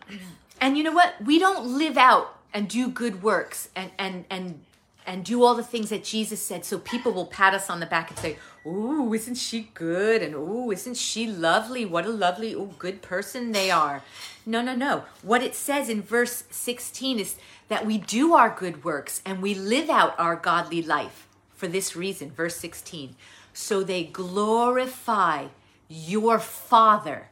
[0.62, 1.16] and you know what?
[1.24, 4.62] We don't live out and do good works and and and
[5.08, 7.86] and do all the things that Jesus said so people will pat us on the
[7.86, 11.86] back and say, "Ooh, isn't she good?" and "Ooh, isn't she lovely?
[11.86, 14.02] What a lovely, ooh, good person they are."
[14.46, 15.04] No, no, no.
[15.22, 17.36] What it says in verse 16 is
[17.68, 21.96] that we do our good works and we live out our godly life for this
[21.96, 23.16] reason, verse 16.
[23.54, 25.48] So they glorify
[25.88, 27.28] your Father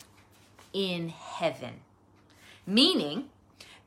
[0.74, 1.80] in heaven
[2.66, 3.30] meaning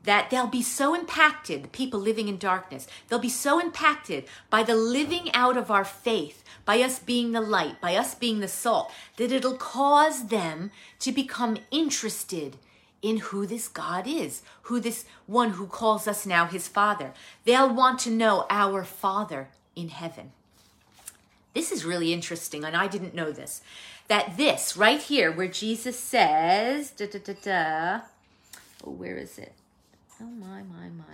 [0.03, 4.63] that they'll be so impacted, the people living in darkness, they'll be so impacted by
[4.63, 8.47] the living out of our faith, by us being the light, by us being the
[8.47, 12.57] salt, that it'll cause them to become interested
[13.01, 17.11] in who this God is, who this one who calls us now his Father.
[17.43, 20.31] They'll want to know our Father in heaven.
[21.53, 23.61] This is really interesting, and I didn't know this.
[24.07, 28.05] That this right here, where Jesus says, da, da, da, da,
[28.83, 29.53] oh, where is it?
[30.21, 31.07] Oh my, my, my.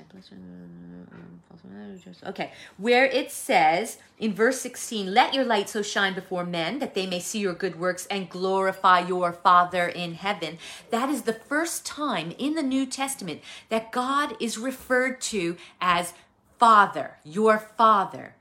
[2.25, 6.95] Okay, where it says in verse 16, let your light so shine before men that
[6.95, 10.57] they may see your good works and glorify your Father in heaven.
[10.89, 16.13] That is the first time in the New Testament that God is referred to as
[16.57, 18.35] Father, your Father,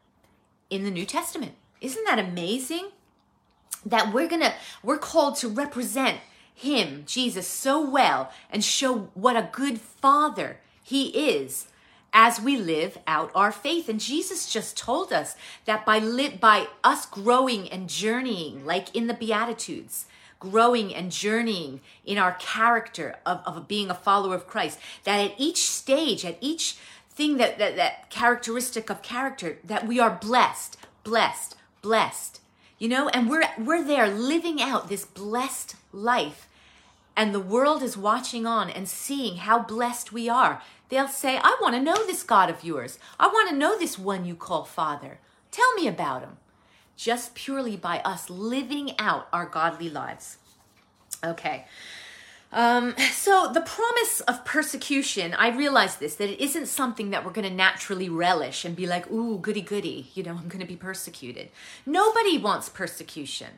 [0.70, 1.52] in the New Testament.
[1.80, 2.90] Isn't that amazing?
[3.84, 6.20] That we're gonna, we're called to represent
[6.54, 11.66] him, Jesus, so well and show what a good father he is
[12.12, 13.88] as we live out our faith.
[13.88, 19.06] And Jesus just told us that by li- by us growing and journeying, like in
[19.06, 20.06] the Beatitudes,
[20.38, 25.34] growing and journeying in our character of, of being a follower of Christ, that at
[25.38, 26.76] each stage, at each
[27.10, 32.41] thing that, that that characteristic of character, that we are blessed, blessed, blessed.
[32.82, 36.48] You know, and we're we're there living out this blessed life
[37.16, 41.56] and the world is watching on and seeing how blessed we are, they'll say, I
[41.62, 42.98] want to know this God of yours.
[43.20, 45.20] I want to know this one you call Father.
[45.52, 46.38] Tell me about him.
[46.96, 50.38] Just purely by us living out our godly lives.
[51.24, 51.66] Okay.
[52.52, 57.32] Um, so the promise of persecution, I realize this, that it isn't something that we're
[57.32, 60.66] going to naturally relish and be like, ooh, goody goody, you know, I'm going to
[60.66, 61.50] be persecuted.
[61.86, 63.48] Nobody wants persecution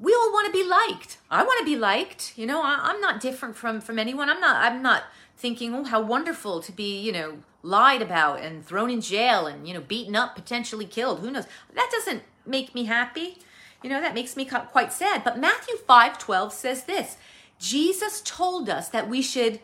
[0.00, 1.18] we all want to be liked.
[1.30, 2.32] I want to be liked.
[2.36, 4.30] You know, I, am not different from from anyone.
[4.30, 4.56] I'm not.
[4.56, 5.04] I'm not
[5.36, 9.68] thinking, oh, how wonderful to be, you know, lied about and thrown in jail and
[9.68, 11.20] you know beaten up, potentially killed.
[11.20, 11.46] Who knows?
[11.74, 13.38] That doesn't make me happy.
[13.82, 15.22] You know, that makes me quite sad.
[15.22, 17.18] But Matthew five twelve says this:
[17.60, 19.60] Jesus told us that we should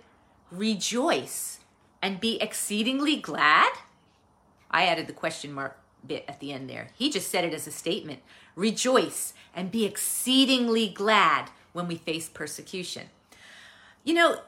[0.53, 1.61] rejoice
[2.03, 3.73] and be exceedingly glad.
[4.71, 6.89] I added the question mark bit at the end there.
[6.95, 8.21] He just said it as a statement.
[8.55, 13.09] Rejoice and be exceedingly glad when we face persecution.
[14.05, 14.41] You know,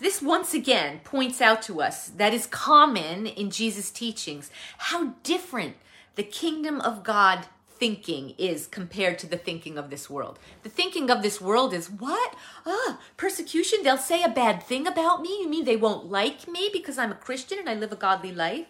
[0.00, 5.76] this once again points out to us that is common in Jesus' teachings how different
[6.14, 7.46] the kingdom of God
[7.78, 10.38] thinking is compared to the thinking of this world.
[10.62, 12.34] The thinking of this world is what?
[12.64, 13.82] Ah, persecution.
[13.82, 15.40] They'll say a bad thing about me.
[15.40, 18.32] You mean they won't like me because I'm a Christian and I live a godly
[18.32, 18.66] life?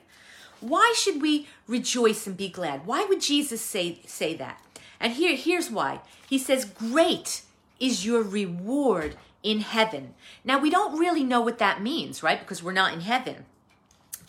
[0.60, 2.86] Why should we rejoice and be glad?
[2.86, 4.62] Why would Jesus say say that?
[4.98, 6.00] And here, here's why.
[6.28, 7.42] He says, Great
[7.78, 10.14] is your reward in heaven.
[10.44, 12.40] Now, we don't really know what that means, right?
[12.40, 13.44] Because we're not in heaven.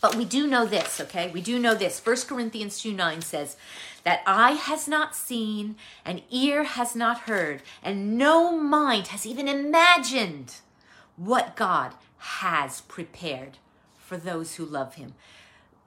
[0.00, 1.30] But we do know this, okay?
[1.30, 2.00] We do know this.
[2.04, 3.56] 1 Corinthians 2 9 says,
[4.04, 9.48] That eye has not seen, and ear has not heard, and no mind has even
[9.48, 10.56] imagined
[11.16, 13.58] what God has prepared
[13.98, 15.14] for those who love him.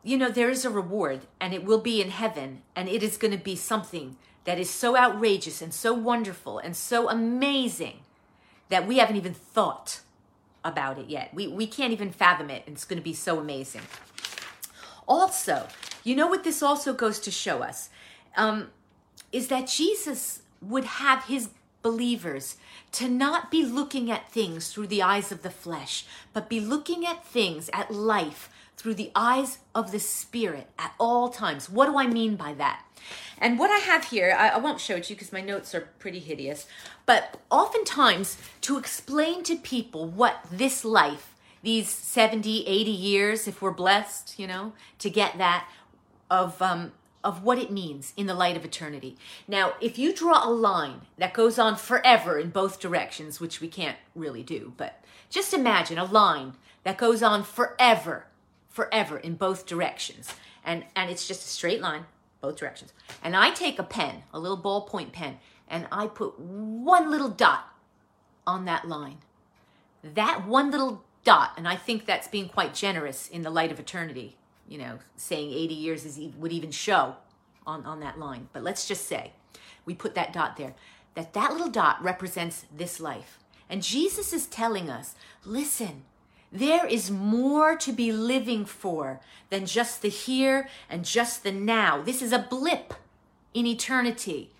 [0.03, 3.17] You know, there is a reward, and it will be in heaven, and it is
[3.17, 7.99] going to be something that is so outrageous and so wonderful and so amazing
[8.69, 10.01] that we haven't even thought
[10.63, 11.33] about it yet.
[11.33, 12.63] We, we can't even fathom it.
[12.67, 13.81] It's going to be so amazing.
[15.07, 15.67] Also,
[16.03, 17.89] you know what this also goes to show us
[18.37, 18.69] um,
[19.31, 21.49] is that Jesus would have his
[21.81, 22.57] believers
[22.91, 27.05] to not be looking at things through the eyes of the flesh, but be looking
[27.05, 31.69] at things, at life, through the eyes of the Spirit at all times.
[31.69, 32.83] What do I mean by that?
[33.41, 35.73] And what I have here, I, I won't show it to you because my notes
[35.73, 36.67] are pretty hideous,
[37.07, 41.33] but oftentimes to explain to people what this life,
[41.63, 45.67] these 70, 80 years, if we're blessed, you know, to get that,
[46.29, 46.91] of, um,
[47.23, 49.17] of what it means in the light of eternity.
[49.47, 53.67] Now, if you draw a line that goes on forever in both directions, which we
[53.67, 58.27] can't really do, but just imagine a line that goes on forever,
[58.69, 60.35] forever in both directions.
[60.63, 62.05] And, and it's just a straight line
[62.41, 62.93] both directions.
[63.23, 65.37] And I take a pen, a little ballpoint pen,
[65.69, 67.73] and I put one little dot
[68.45, 69.19] on that line.
[70.03, 73.79] That one little dot, and I think that's being quite generous in the light of
[73.79, 74.37] eternity,
[74.67, 77.15] you know, saying 80 years is, would even show
[77.65, 78.49] on, on that line.
[78.51, 79.33] But let's just say
[79.85, 80.73] we put that dot there,
[81.15, 83.37] that that little dot represents this life.
[83.69, 85.15] And Jesus is telling us,
[85.45, 86.03] listen,
[86.51, 92.01] there is more to be living for than just the here and just the now.
[92.01, 92.93] This is a blip
[93.53, 94.51] in eternity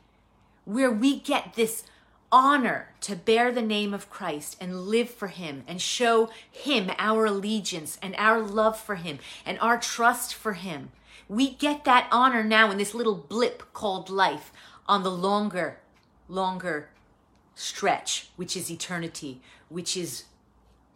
[0.64, 1.84] where we get this
[2.32, 7.26] honor to bear the name of Christ and live for Him and show Him our
[7.26, 10.92] allegiance and our love for Him and our trust for Him.
[11.28, 14.54] We get that honor now in this little blip called life
[14.88, 15.80] on the longer,
[16.30, 16.90] longer
[17.54, 20.24] stretch, which is eternity, which is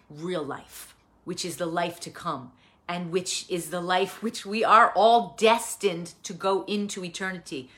[0.09, 2.51] real life, which is the life to come,
[2.87, 7.69] and which is the life which we are all destined to go into eternity.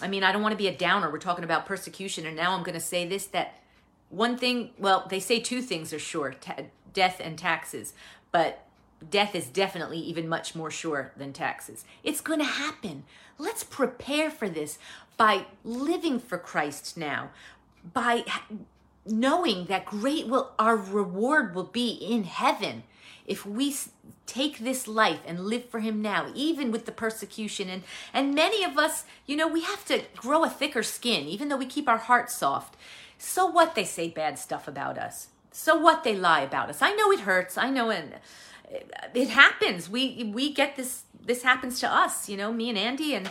[0.00, 1.10] I mean, I don't want to be a downer.
[1.10, 3.58] We're talking about persecution, and now I'm going to say this that
[4.08, 7.94] one thing, well, they say two things are sure ta- death and taxes,
[8.30, 8.64] but
[9.10, 11.84] death is definitely even much more sure than taxes.
[12.04, 13.04] It's going to happen.
[13.38, 14.78] Let's prepare for this
[15.16, 17.30] by living for Christ now,
[17.92, 18.24] by
[19.06, 22.84] knowing that great will our reward will be in heaven
[23.26, 23.74] if we
[24.26, 27.68] take this life and live for him now even with the persecution.
[27.68, 27.82] And
[28.12, 31.56] and many of us you know we have to grow a thicker skin even though
[31.56, 32.76] we keep our hearts soft.
[33.18, 35.28] So what they say bad stuff about us.
[35.52, 36.82] So what they lie about us.
[36.82, 37.58] I know it hurts.
[37.58, 38.14] I know and
[39.14, 39.88] it happens.
[39.88, 43.30] We we get this this happens to us you know me and andy and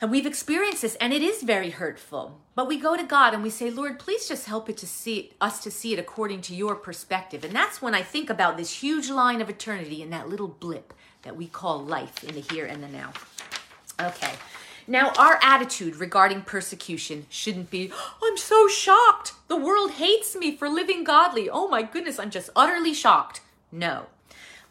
[0.00, 2.40] and we've experienced this and it is very hurtful.
[2.54, 5.32] But we go to God and we say, Lord, please just help it to see
[5.40, 7.44] us to see it according to your perspective.
[7.44, 10.94] And that's when I think about this huge line of eternity and that little blip
[11.22, 13.12] that we call life in the here and the now.
[14.00, 14.32] Okay.
[14.86, 19.34] Now, our attitude regarding persecution shouldn't be, oh, I'm so shocked.
[19.46, 21.48] The world hates me for living godly.
[21.48, 23.42] Oh my goodness, I'm just utterly shocked.
[23.70, 24.06] No.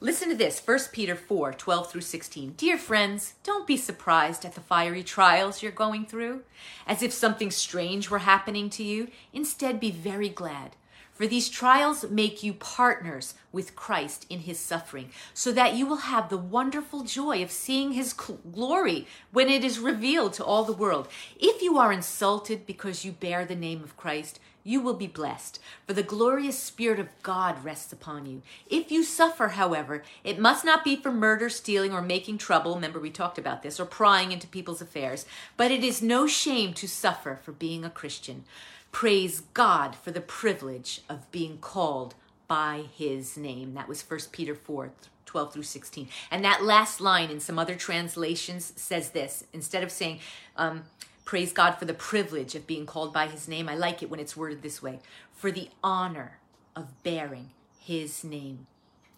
[0.02, 2.54] Listen to this 1 Peter 4 12 through 16.
[2.56, 6.43] Dear friends, don't be surprised at the fiery trials you're going through,
[6.88, 9.10] as if something strange were happening to you.
[9.34, 10.78] Instead, be very glad.
[11.12, 15.97] For these trials make you partners with Christ in his suffering, so that you will
[15.97, 20.72] have the wonderful joy of seeing his glory when it is revealed to all the
[20.72, 21.10] world.
[21.38, 25.60] If you are insulted because you bear the name of Christ, you will be blessed,
[25.86, 28.41] for the glorious Spirit of God rests upon you.
[28.70, 32.76] If you suffer, however, it must not be for murder, stealing, or making trouble.
[32.76, 35.26] Remember, we talked about this, or prying into people's affairs.
[35.57, 38.43] But it is no shame to suffer for being a Christian.
[38.91, 42.16] Praise God for the privilege of being called
[42.47, 43.76] by his name.
[43.76, 44.91] That was 1 Peter 4
[45.26, 46.07] 12 through 16.
[46.32, 50.20] And that last line in some other translations says this instead of saying,
[50.57, 50.86] um,
[51.30, 53.70] Praise God for the privilege of being called by his name.
[53.70, 54.98] I like it when it's worded this way
[55.32, 56.40] for the honor
[56.76, 58.66] of bearing his name.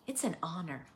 [0.05, 0.87] It's an honor.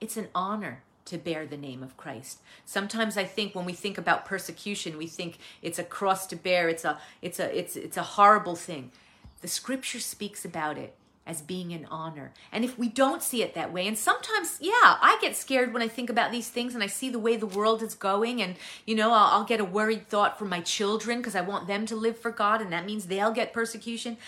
[0.00, 2.40] It's an honor to bear the name of Christ.
[2.64, 6.68] Sometimes I think when we think about persecution, we think it's a cross to bear,
[6.68, 8.90] it's a it's a it's it's a horrible thing.
[9.42, 10.96] The scripture speaks about it
[11.26, 12.32] as being an honor.
[12.52, 15.82] And if we don't see it that way, and sometimes, yeah, I get scared when
[15.82, 18.56] I think about these things and I see the way the world is going, and,
[18.86, 21.86] you know, I'll, I'll get a worried thought for my children because I want them
[21.86, 24.18] to live for God, and that means they'll get persecution.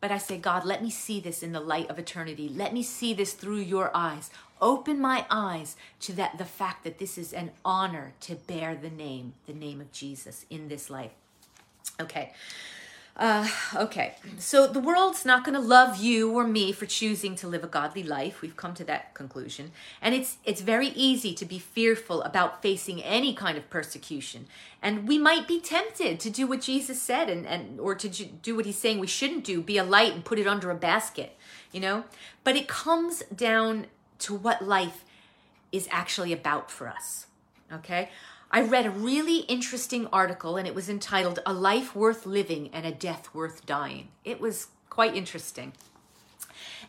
[0.00, 2.48] But I say, God, let me see this in the light of eternity.
[2.48, 4.30] Let me see this through your eyes.
[4.60, 8.90] Open my eyes to that the fact that this is an honor to bear the
[8.90, 11.12] name, the name of Jesus in this life.
[12.00, 12.32] Okay.
[13.20, 13.46] Uh,
[13.76, 17.62] okay, so the world's not going to love you or me for choosing to live
[17.62, 18.40] a godly life.
[18.40, 23.02] We've come to that conclusion, and it's it's very easy to be fearful about facing
[23.02, 24.46] any kind of persecution,
[24.80, 28.56] and we might be tempted to do what Jesus said, and and or to do
[28.56, 31.36] what he's saying we shouldn't do, be a light and put it under a basket,
[31.72, 32.04] you know.
[32.42, 33.88] But it comes down
[34.20, 35.04] to what life
[35.72, 37.26] is actually about for us.
[37.70, 38.08] Okay,
[38.52, 42.84] I read a really interesting article and it was entitled A Life Worth Living and
[42.84, 44.08] a Death Worth Dying.
[44.24, 45.72] It was quite interesting.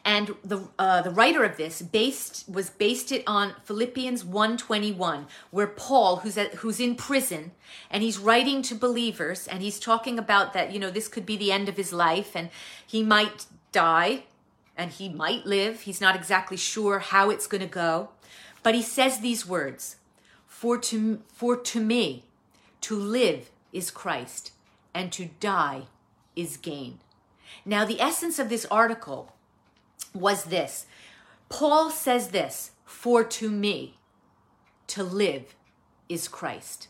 [0.04, 5.68] And the uh, the writer of this based was based it on Philippians 121 where
[5.68, 7.52] Paul who's at, who's in prison
[7.92, 11.38] and he's writing to believers and he's talking about that you know this could be
[11.38, 12.50] the end of his life and
[12.86, 14.24] he might die
[14.76, 15.82] and he might live.
[15.82, 18.10] He's not exactly sure how it's going to go.
[18.64, 19.98] But he says these words
[20.62, 22.24] for to, for to me,
[22.82, 24.52] to live is Christ,
[24.94, 25.88] and to die
[26.36, 27.00] is gain.
[27.66, 29.34] Now, the essence of this article
[30.14, 30.86] was this
[31.50, 33.96] Paul says this For to me,
[34.86, 35.56] to live
[36.08, 36.90] is Christ.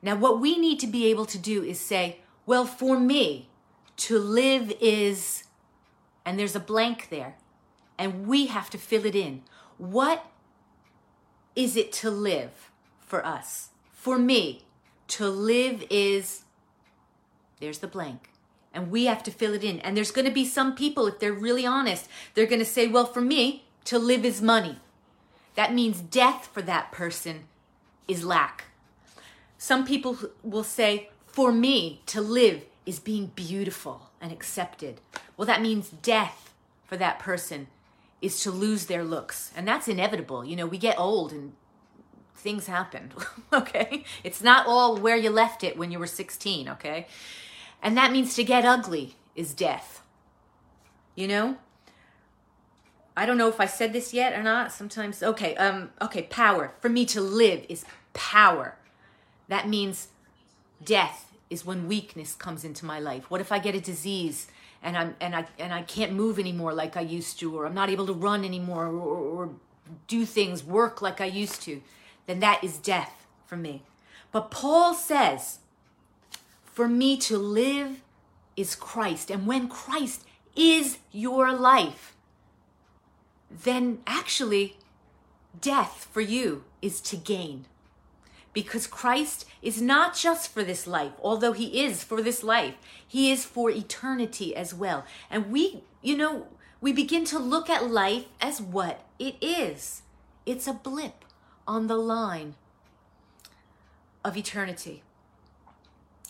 [0.00, 3.50] Now, what we need to be able to do is say, Well, for me,
[4.08, 5.44] to live is,
[6.24, 7.34] and there's a blank there,
[7.98, 9.42] and we have to fill it in.
[9.76, 10.24] What
[11.54, 12.69] is it to live?
[13.10, 13.70] For us.
[13.92, 14.62] For me,
[15.08, 16.44] to live is,
[17.58, 18.30] there's the blank.
[18.72, 19.80] And we have to fill it in.
[19.80, 22.86] And there's going to be some people, if they're really honest, they're going to say,
[22.86, 24.78] well, for me, to live is money.
[25.56, 27.48] That means death for that person
[28.06, 28.66] is lack.
[29.58, 35.00] Some people will say, for me, to live is being beautiful and accepted.
[35.36, 36.54] Well, that means death
[36.86, 37.66] for that person
[38.22, 39.50] is to lose their looks.
[39.56, 40.44] And that's inevitable.
[40.44, 41.54] You know, we get old and
[42.40, 43.12] things happen,
[43.52, 44.04] okay?
[44.24, 47.06] It's not all where you left it when you were 16, okay?
[47.82, 50.02] And that means to get ugly is death.
[51.14, 51.56] You know?
[53.16, 54.72] I don't know if I said this yet or not.
[54.72, 56.72] Sometimes okay, um okay, power.
[56.80, 57.84] For me to live is
[58.14, 58.76] power.
[59.48, 60.08] That means
[60.82, 63.30] death is when weakness comes into my life.
[63.30, 64.46] What if I get a disease
[64.82, 67.74] and I'm and I and I can't move anymore like I used to or I'm
[67.74, 69.50] not able to run anymore or, or, or
[70.06, 71.82] do things work like I used to?
[72.30, 73.82] Then that is death for me.
[74.30, 75.58] But Paul says
[76.62, 78.02] for me to live
[78.56, 79.32] is Christ.
[79.32, 80.24] And when Christ
[80.54, 82.14] is your life,
[83.50, 84.76] then actually
[85.60, 87.64] death for you is to gain.
[88.52, 92.74] Because Christ is not just for this life, although he is for this life,
[93.04, 95.04] he is for eternity as well.
[95.28, 96.46] And we, you know,
[96.80, 100.02] we begin to look at life as what it is
[100.46, 101.24] it's a blip
[101.66, 102.54] on the line
[104.24, 105.02] of eternity.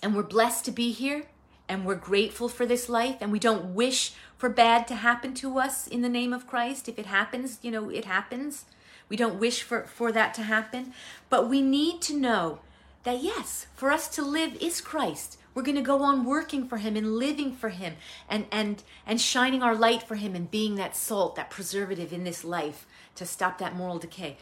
[0.03, 1.24] And we're blessed to be here
[1.68, 5.59] and we're grateful for this life and we don't wish for bad to happen to
[5.59, 6.89] us in the name of Christ.
[6.89, 8.64] If it happens, you know, it happens.
[9.09, 10.95] We don't wish for, for that to happen.
[11.28, 12.61] But we need to know
[13.05, 15.39] that yes, for us to live is Christ.
[15.55, 17.95] We're going to go on working for him and living for him
[18.28, 22.24] and and and shining our light for him and being that salt, that preservative in
[22.24, 24.37] this life to stop that moral decay.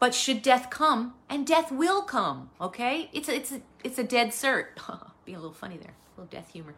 [0.00, 3.10] But should death come, and death will come, okay?
[3.12, 4.68] It's a, it's a, it's a dead cert.
[5.24, 6.74] Being a little funny there, a little death humor.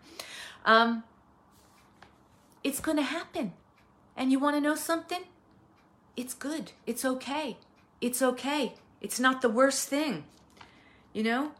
[0.66, 1.04] Um,
[2.62, 3.54] it's going to happen.
[4.16, 5.22] And you want to know something?
[6.16, 6.72] It's good.
[6.86, 7.56] It's okay.
[8.00, 8.74] It's okay.
[9.00, 10.24] It's not the worst thing.
[11.12, 11.52] You know,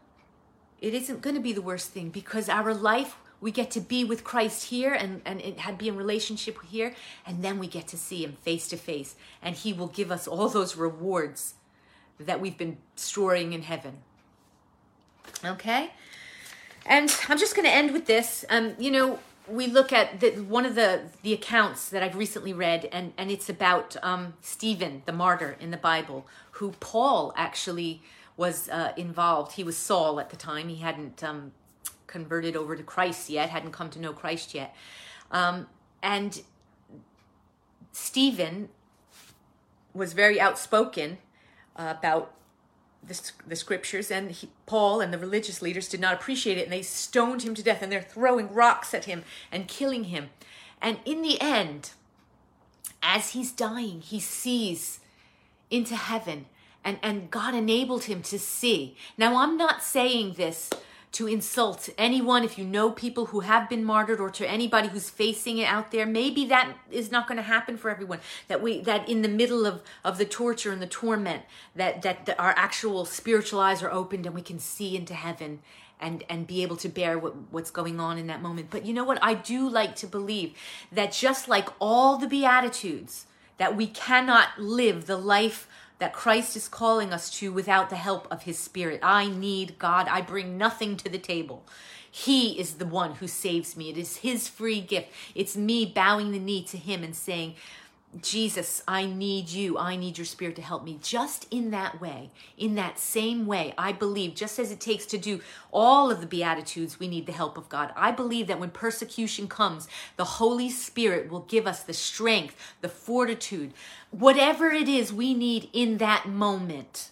[0.81, 4.05] it isn't going to be the worst thing because our life we get to be
[4.05, 6.95] with Christ here and, and it had be in relationship here,
[7.27, 10.29] and then we get to see him face to face, and he will give us
[10.29, 11.55] all those rewards
[12.17, 13.97] that we've been storing in heaven.
[15.43, 15.91] Okay?
[16.85, 18.45] And I'm just going to end with this.
[18.49, 19.19] Um, you know,
[19.49, 23.29] we look at the, one of the, the accounts that I've recently read, and, and
[23.29, 28.01] it's about um, Stephen, the martyr in the Bible, who Paul actually
[28.37, 29.53] was uh, involved.
[29.53, 30.69] He was Saul at the time.
[30.69, 31.51] He hadn't um,
[32.13, 34.73] converted over to Christ yet, hadn't come to know Christ yet.
[35.31, 35.67] Um,
[36.03, 36.41] and
[37.91, 38.69] Stephen
[39.93, 41.17] was very outspoken
[41.75, 42.33] about
[43.05, 46.71] the, the scriptures, and he, Paul and the religious leaders did not appreciate it, and
[46.71, 50.29] they stoned him to death, and they're throwing rocks at him and killing him.
[50.81, 51.91] And in the end,
[53.01, 54.99] as he's dying, he sees
[55.71, 56.45] into heaven,
[56.83, 58.95] and, and God enabled him to see.
[59.17, 60.69] Now, I'm not saying this
[61.13, 62.43] to insult anyone.
[62.43, 65.91] If you know people who have been martyred or to anybody who's facing it out
[65.91, 68.19] there maybe that is not going to happen for everyone.
[68.47, 71.43] That we that in the middle of of the torture and the torment
[71.75, 75.59] that that, that our actual spiritual eyes are opened and we can see into heaven
[75.99, 78.69] and and be able to bear what, what's going on in that moment.
[78.69, 79.19] But you know what?
[79.21, 80.53] I do like to believe
[80.91, 85.67] that just like all the beatitudes that we cannot live the life
[86.03, 88.99] that Christ is calling us to without the help of his spirit.
[89.01, 90.09] I need God.
[90.09, 91.63] I bring nothing to the table.
[92.11, 93.89] He is the one who saves me.
[93.89, 95.07] It is his free gift.
[95.33, 97.55] It's me bowing the knee to him and saying,
[98.21, 99.77] Jesus, I need you.
[99.77, 100.99] I need your spirit to help me.
[101.01, 105.17] Just in that way, in that same way, I believe, just as it takes to
[105.17, 105.41] do
[105.71, 107.91] all of the Beatitudes, we need the help of God.
[107.95, 112.89] I believe that when persecution comes, the Holy Spirit will give us the strength, the
[112.89, 113.73] fortitude,
[114.11, 117.09] whatever it is we need in that moment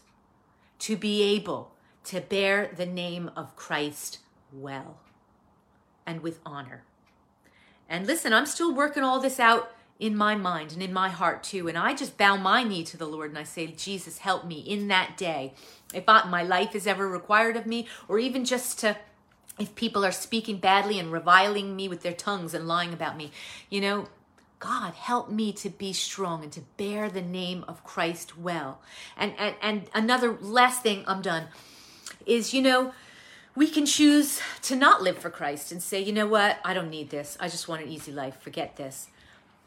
[0.79, 1.71] to be able
[2.03, 4.19] to bear the name of Christ
[4.51, 4.97] well
[6.05, 6.83] and with honor.
[7.89, 9.71] And listen, I'm still working all this out
[10.01, 11.67] in my mind and in my heart too.
[11.67, 14.57] And I just bow my knee to the Lord and I say, Jesus, help me
[14.59, 15.53] in that day.
[15.93, 18.97] If I, my life is ever required of me, or even just to,
[19.59, 23.31] if people are speaking badly and reviling me with their tongues and lying about me,
[23.69, 24.07] you know,
[24.57, 28.81] God, help me to be strong and to bear the name of Christ well.
[29.15, 31.45] And, and, and another last thing, I'm done,
[32.25, 32.93] is, you know,
[33.53, 36.89] we can choose to not live for Christ and say, you know what, I don't
[36.89, 37.37] need this.
[37.39, 38.39] I just want an easy life.
[38.39, 39.09] Forget this.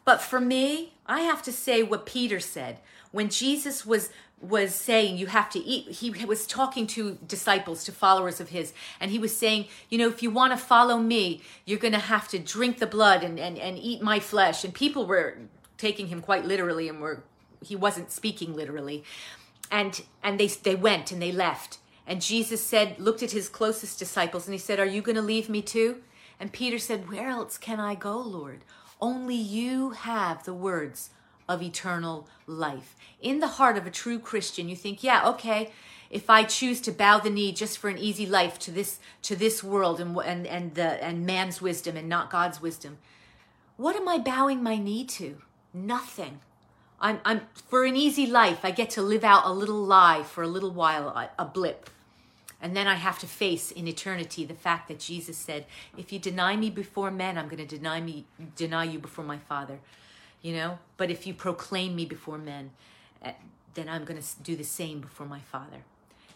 [0.05, 2.79] But for me, I have to say what Peter said
[3.13, 7.93] when Jesus was was saying you have to eat he was talking to disciples to
[7.93, 11.41] followers of his and he was saying you know if you want to follow me
[11.65, 14.75] you're going to have to drink the blood and, and and eat my flesh and
[14.75, 15.39] people were
[15.79, 17.23] taking him quite literally and were
[17.63, 19.03] he wasn't speaking literally
[19.71, 23.99] and and they they went and they left And Jesus said, looked at his closest
[23.99, 26.03] disciples and he said, Are you going to leave me too?
[26.39, 28.65] And Peter said, Where else can I go, Lord?
[29.05, 31.11] Only you have the words
[31.47, 32.97] of eternal life.
[33.21, 35.73] In the heart of a true Christian, you think, yeah, okay,
[36.09, 39.37] if I choose to bow the knee just for an easy life to this to
[39.37, 42.97] this world and and and the and man's wisdom and not God's wisdom,
[43.77, 45.37] what am I bowing my knee to?
[45.75, 46.41] Nothing.
[46.99, 48.61] I'm, I'm for an easy life.
[48.65, 51.91] I get to live out a little lie for a little while, a, a blip.
[52.61, 55.67] And then I have to face in eternity the fact that Jesus said,
[55.99, 58.25] if you deny me before men, I'm going to deny me
[58.57, 59.79] deny you before my Father.
[60.43, 60.79] You know?
[60.97, 62.71] But if you proclaim me before men,
[63.23, 63.33] eh,
[63.75, 65.79] then I'm going to do the same before my Father.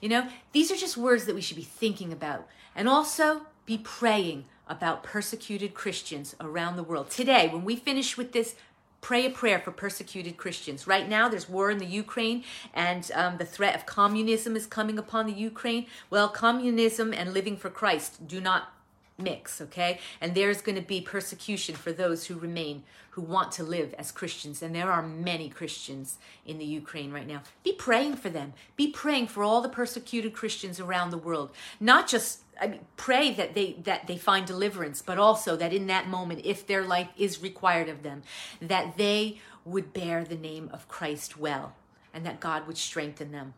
[0.00, 2.46] You know, these are just words that we should be thinking about.
[2.76, 7.10] And also be praying about persecuted Christians around the world.
[7.10, 8.54] Today, when we finish with this
[9.00, 10.86] pray a prayer for persecuted Christians.
[10.86, 12.44] Right now, there's war in the Ukraine,
[12.74, 15.86] and um, the threat of communism is coming upon the Ukraine.
[16.10, 18.72] Well, communism and living for Christ do not
[19.18, 19.98] mix, okay?
[20.20, 24.12] And there's going to be persecution for those who remain, who want to live as
[24.12, 24.62] Christians.
[24.62, 27.42] And there are many Christians in the Ukraine right now.
[27.64, 28.52] Be praying for them.
[28.76, 31.50] Be praying for all the persecuted Christians around the world.
[31.80, 35.86] Not just I mean, pray that they that they find deliverance, but also that in
[35.88, 38.22] that moment, if their life is required of them,
[38.60, 41.74] that they would bear the name of Christ well,
[42.12, 43.54] and that God would strengthen them.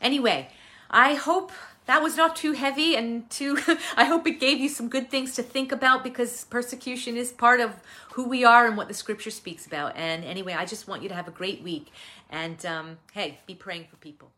[0.00, 0.48] Anyway,
[0.90, 1.52] I hope
[1.86, 3.58] that was not too heavy and too
[3.96, 7.60] I hope it gave you some good things to think about because persecution is part
[7.60, 7.72] of
[8.12, 9.96] who we are and what the scripture speaks about.
[9.96, 11.92] And anyway, I just want you to have a great week
[12.30, 14.30] and um, hey, be praying for people.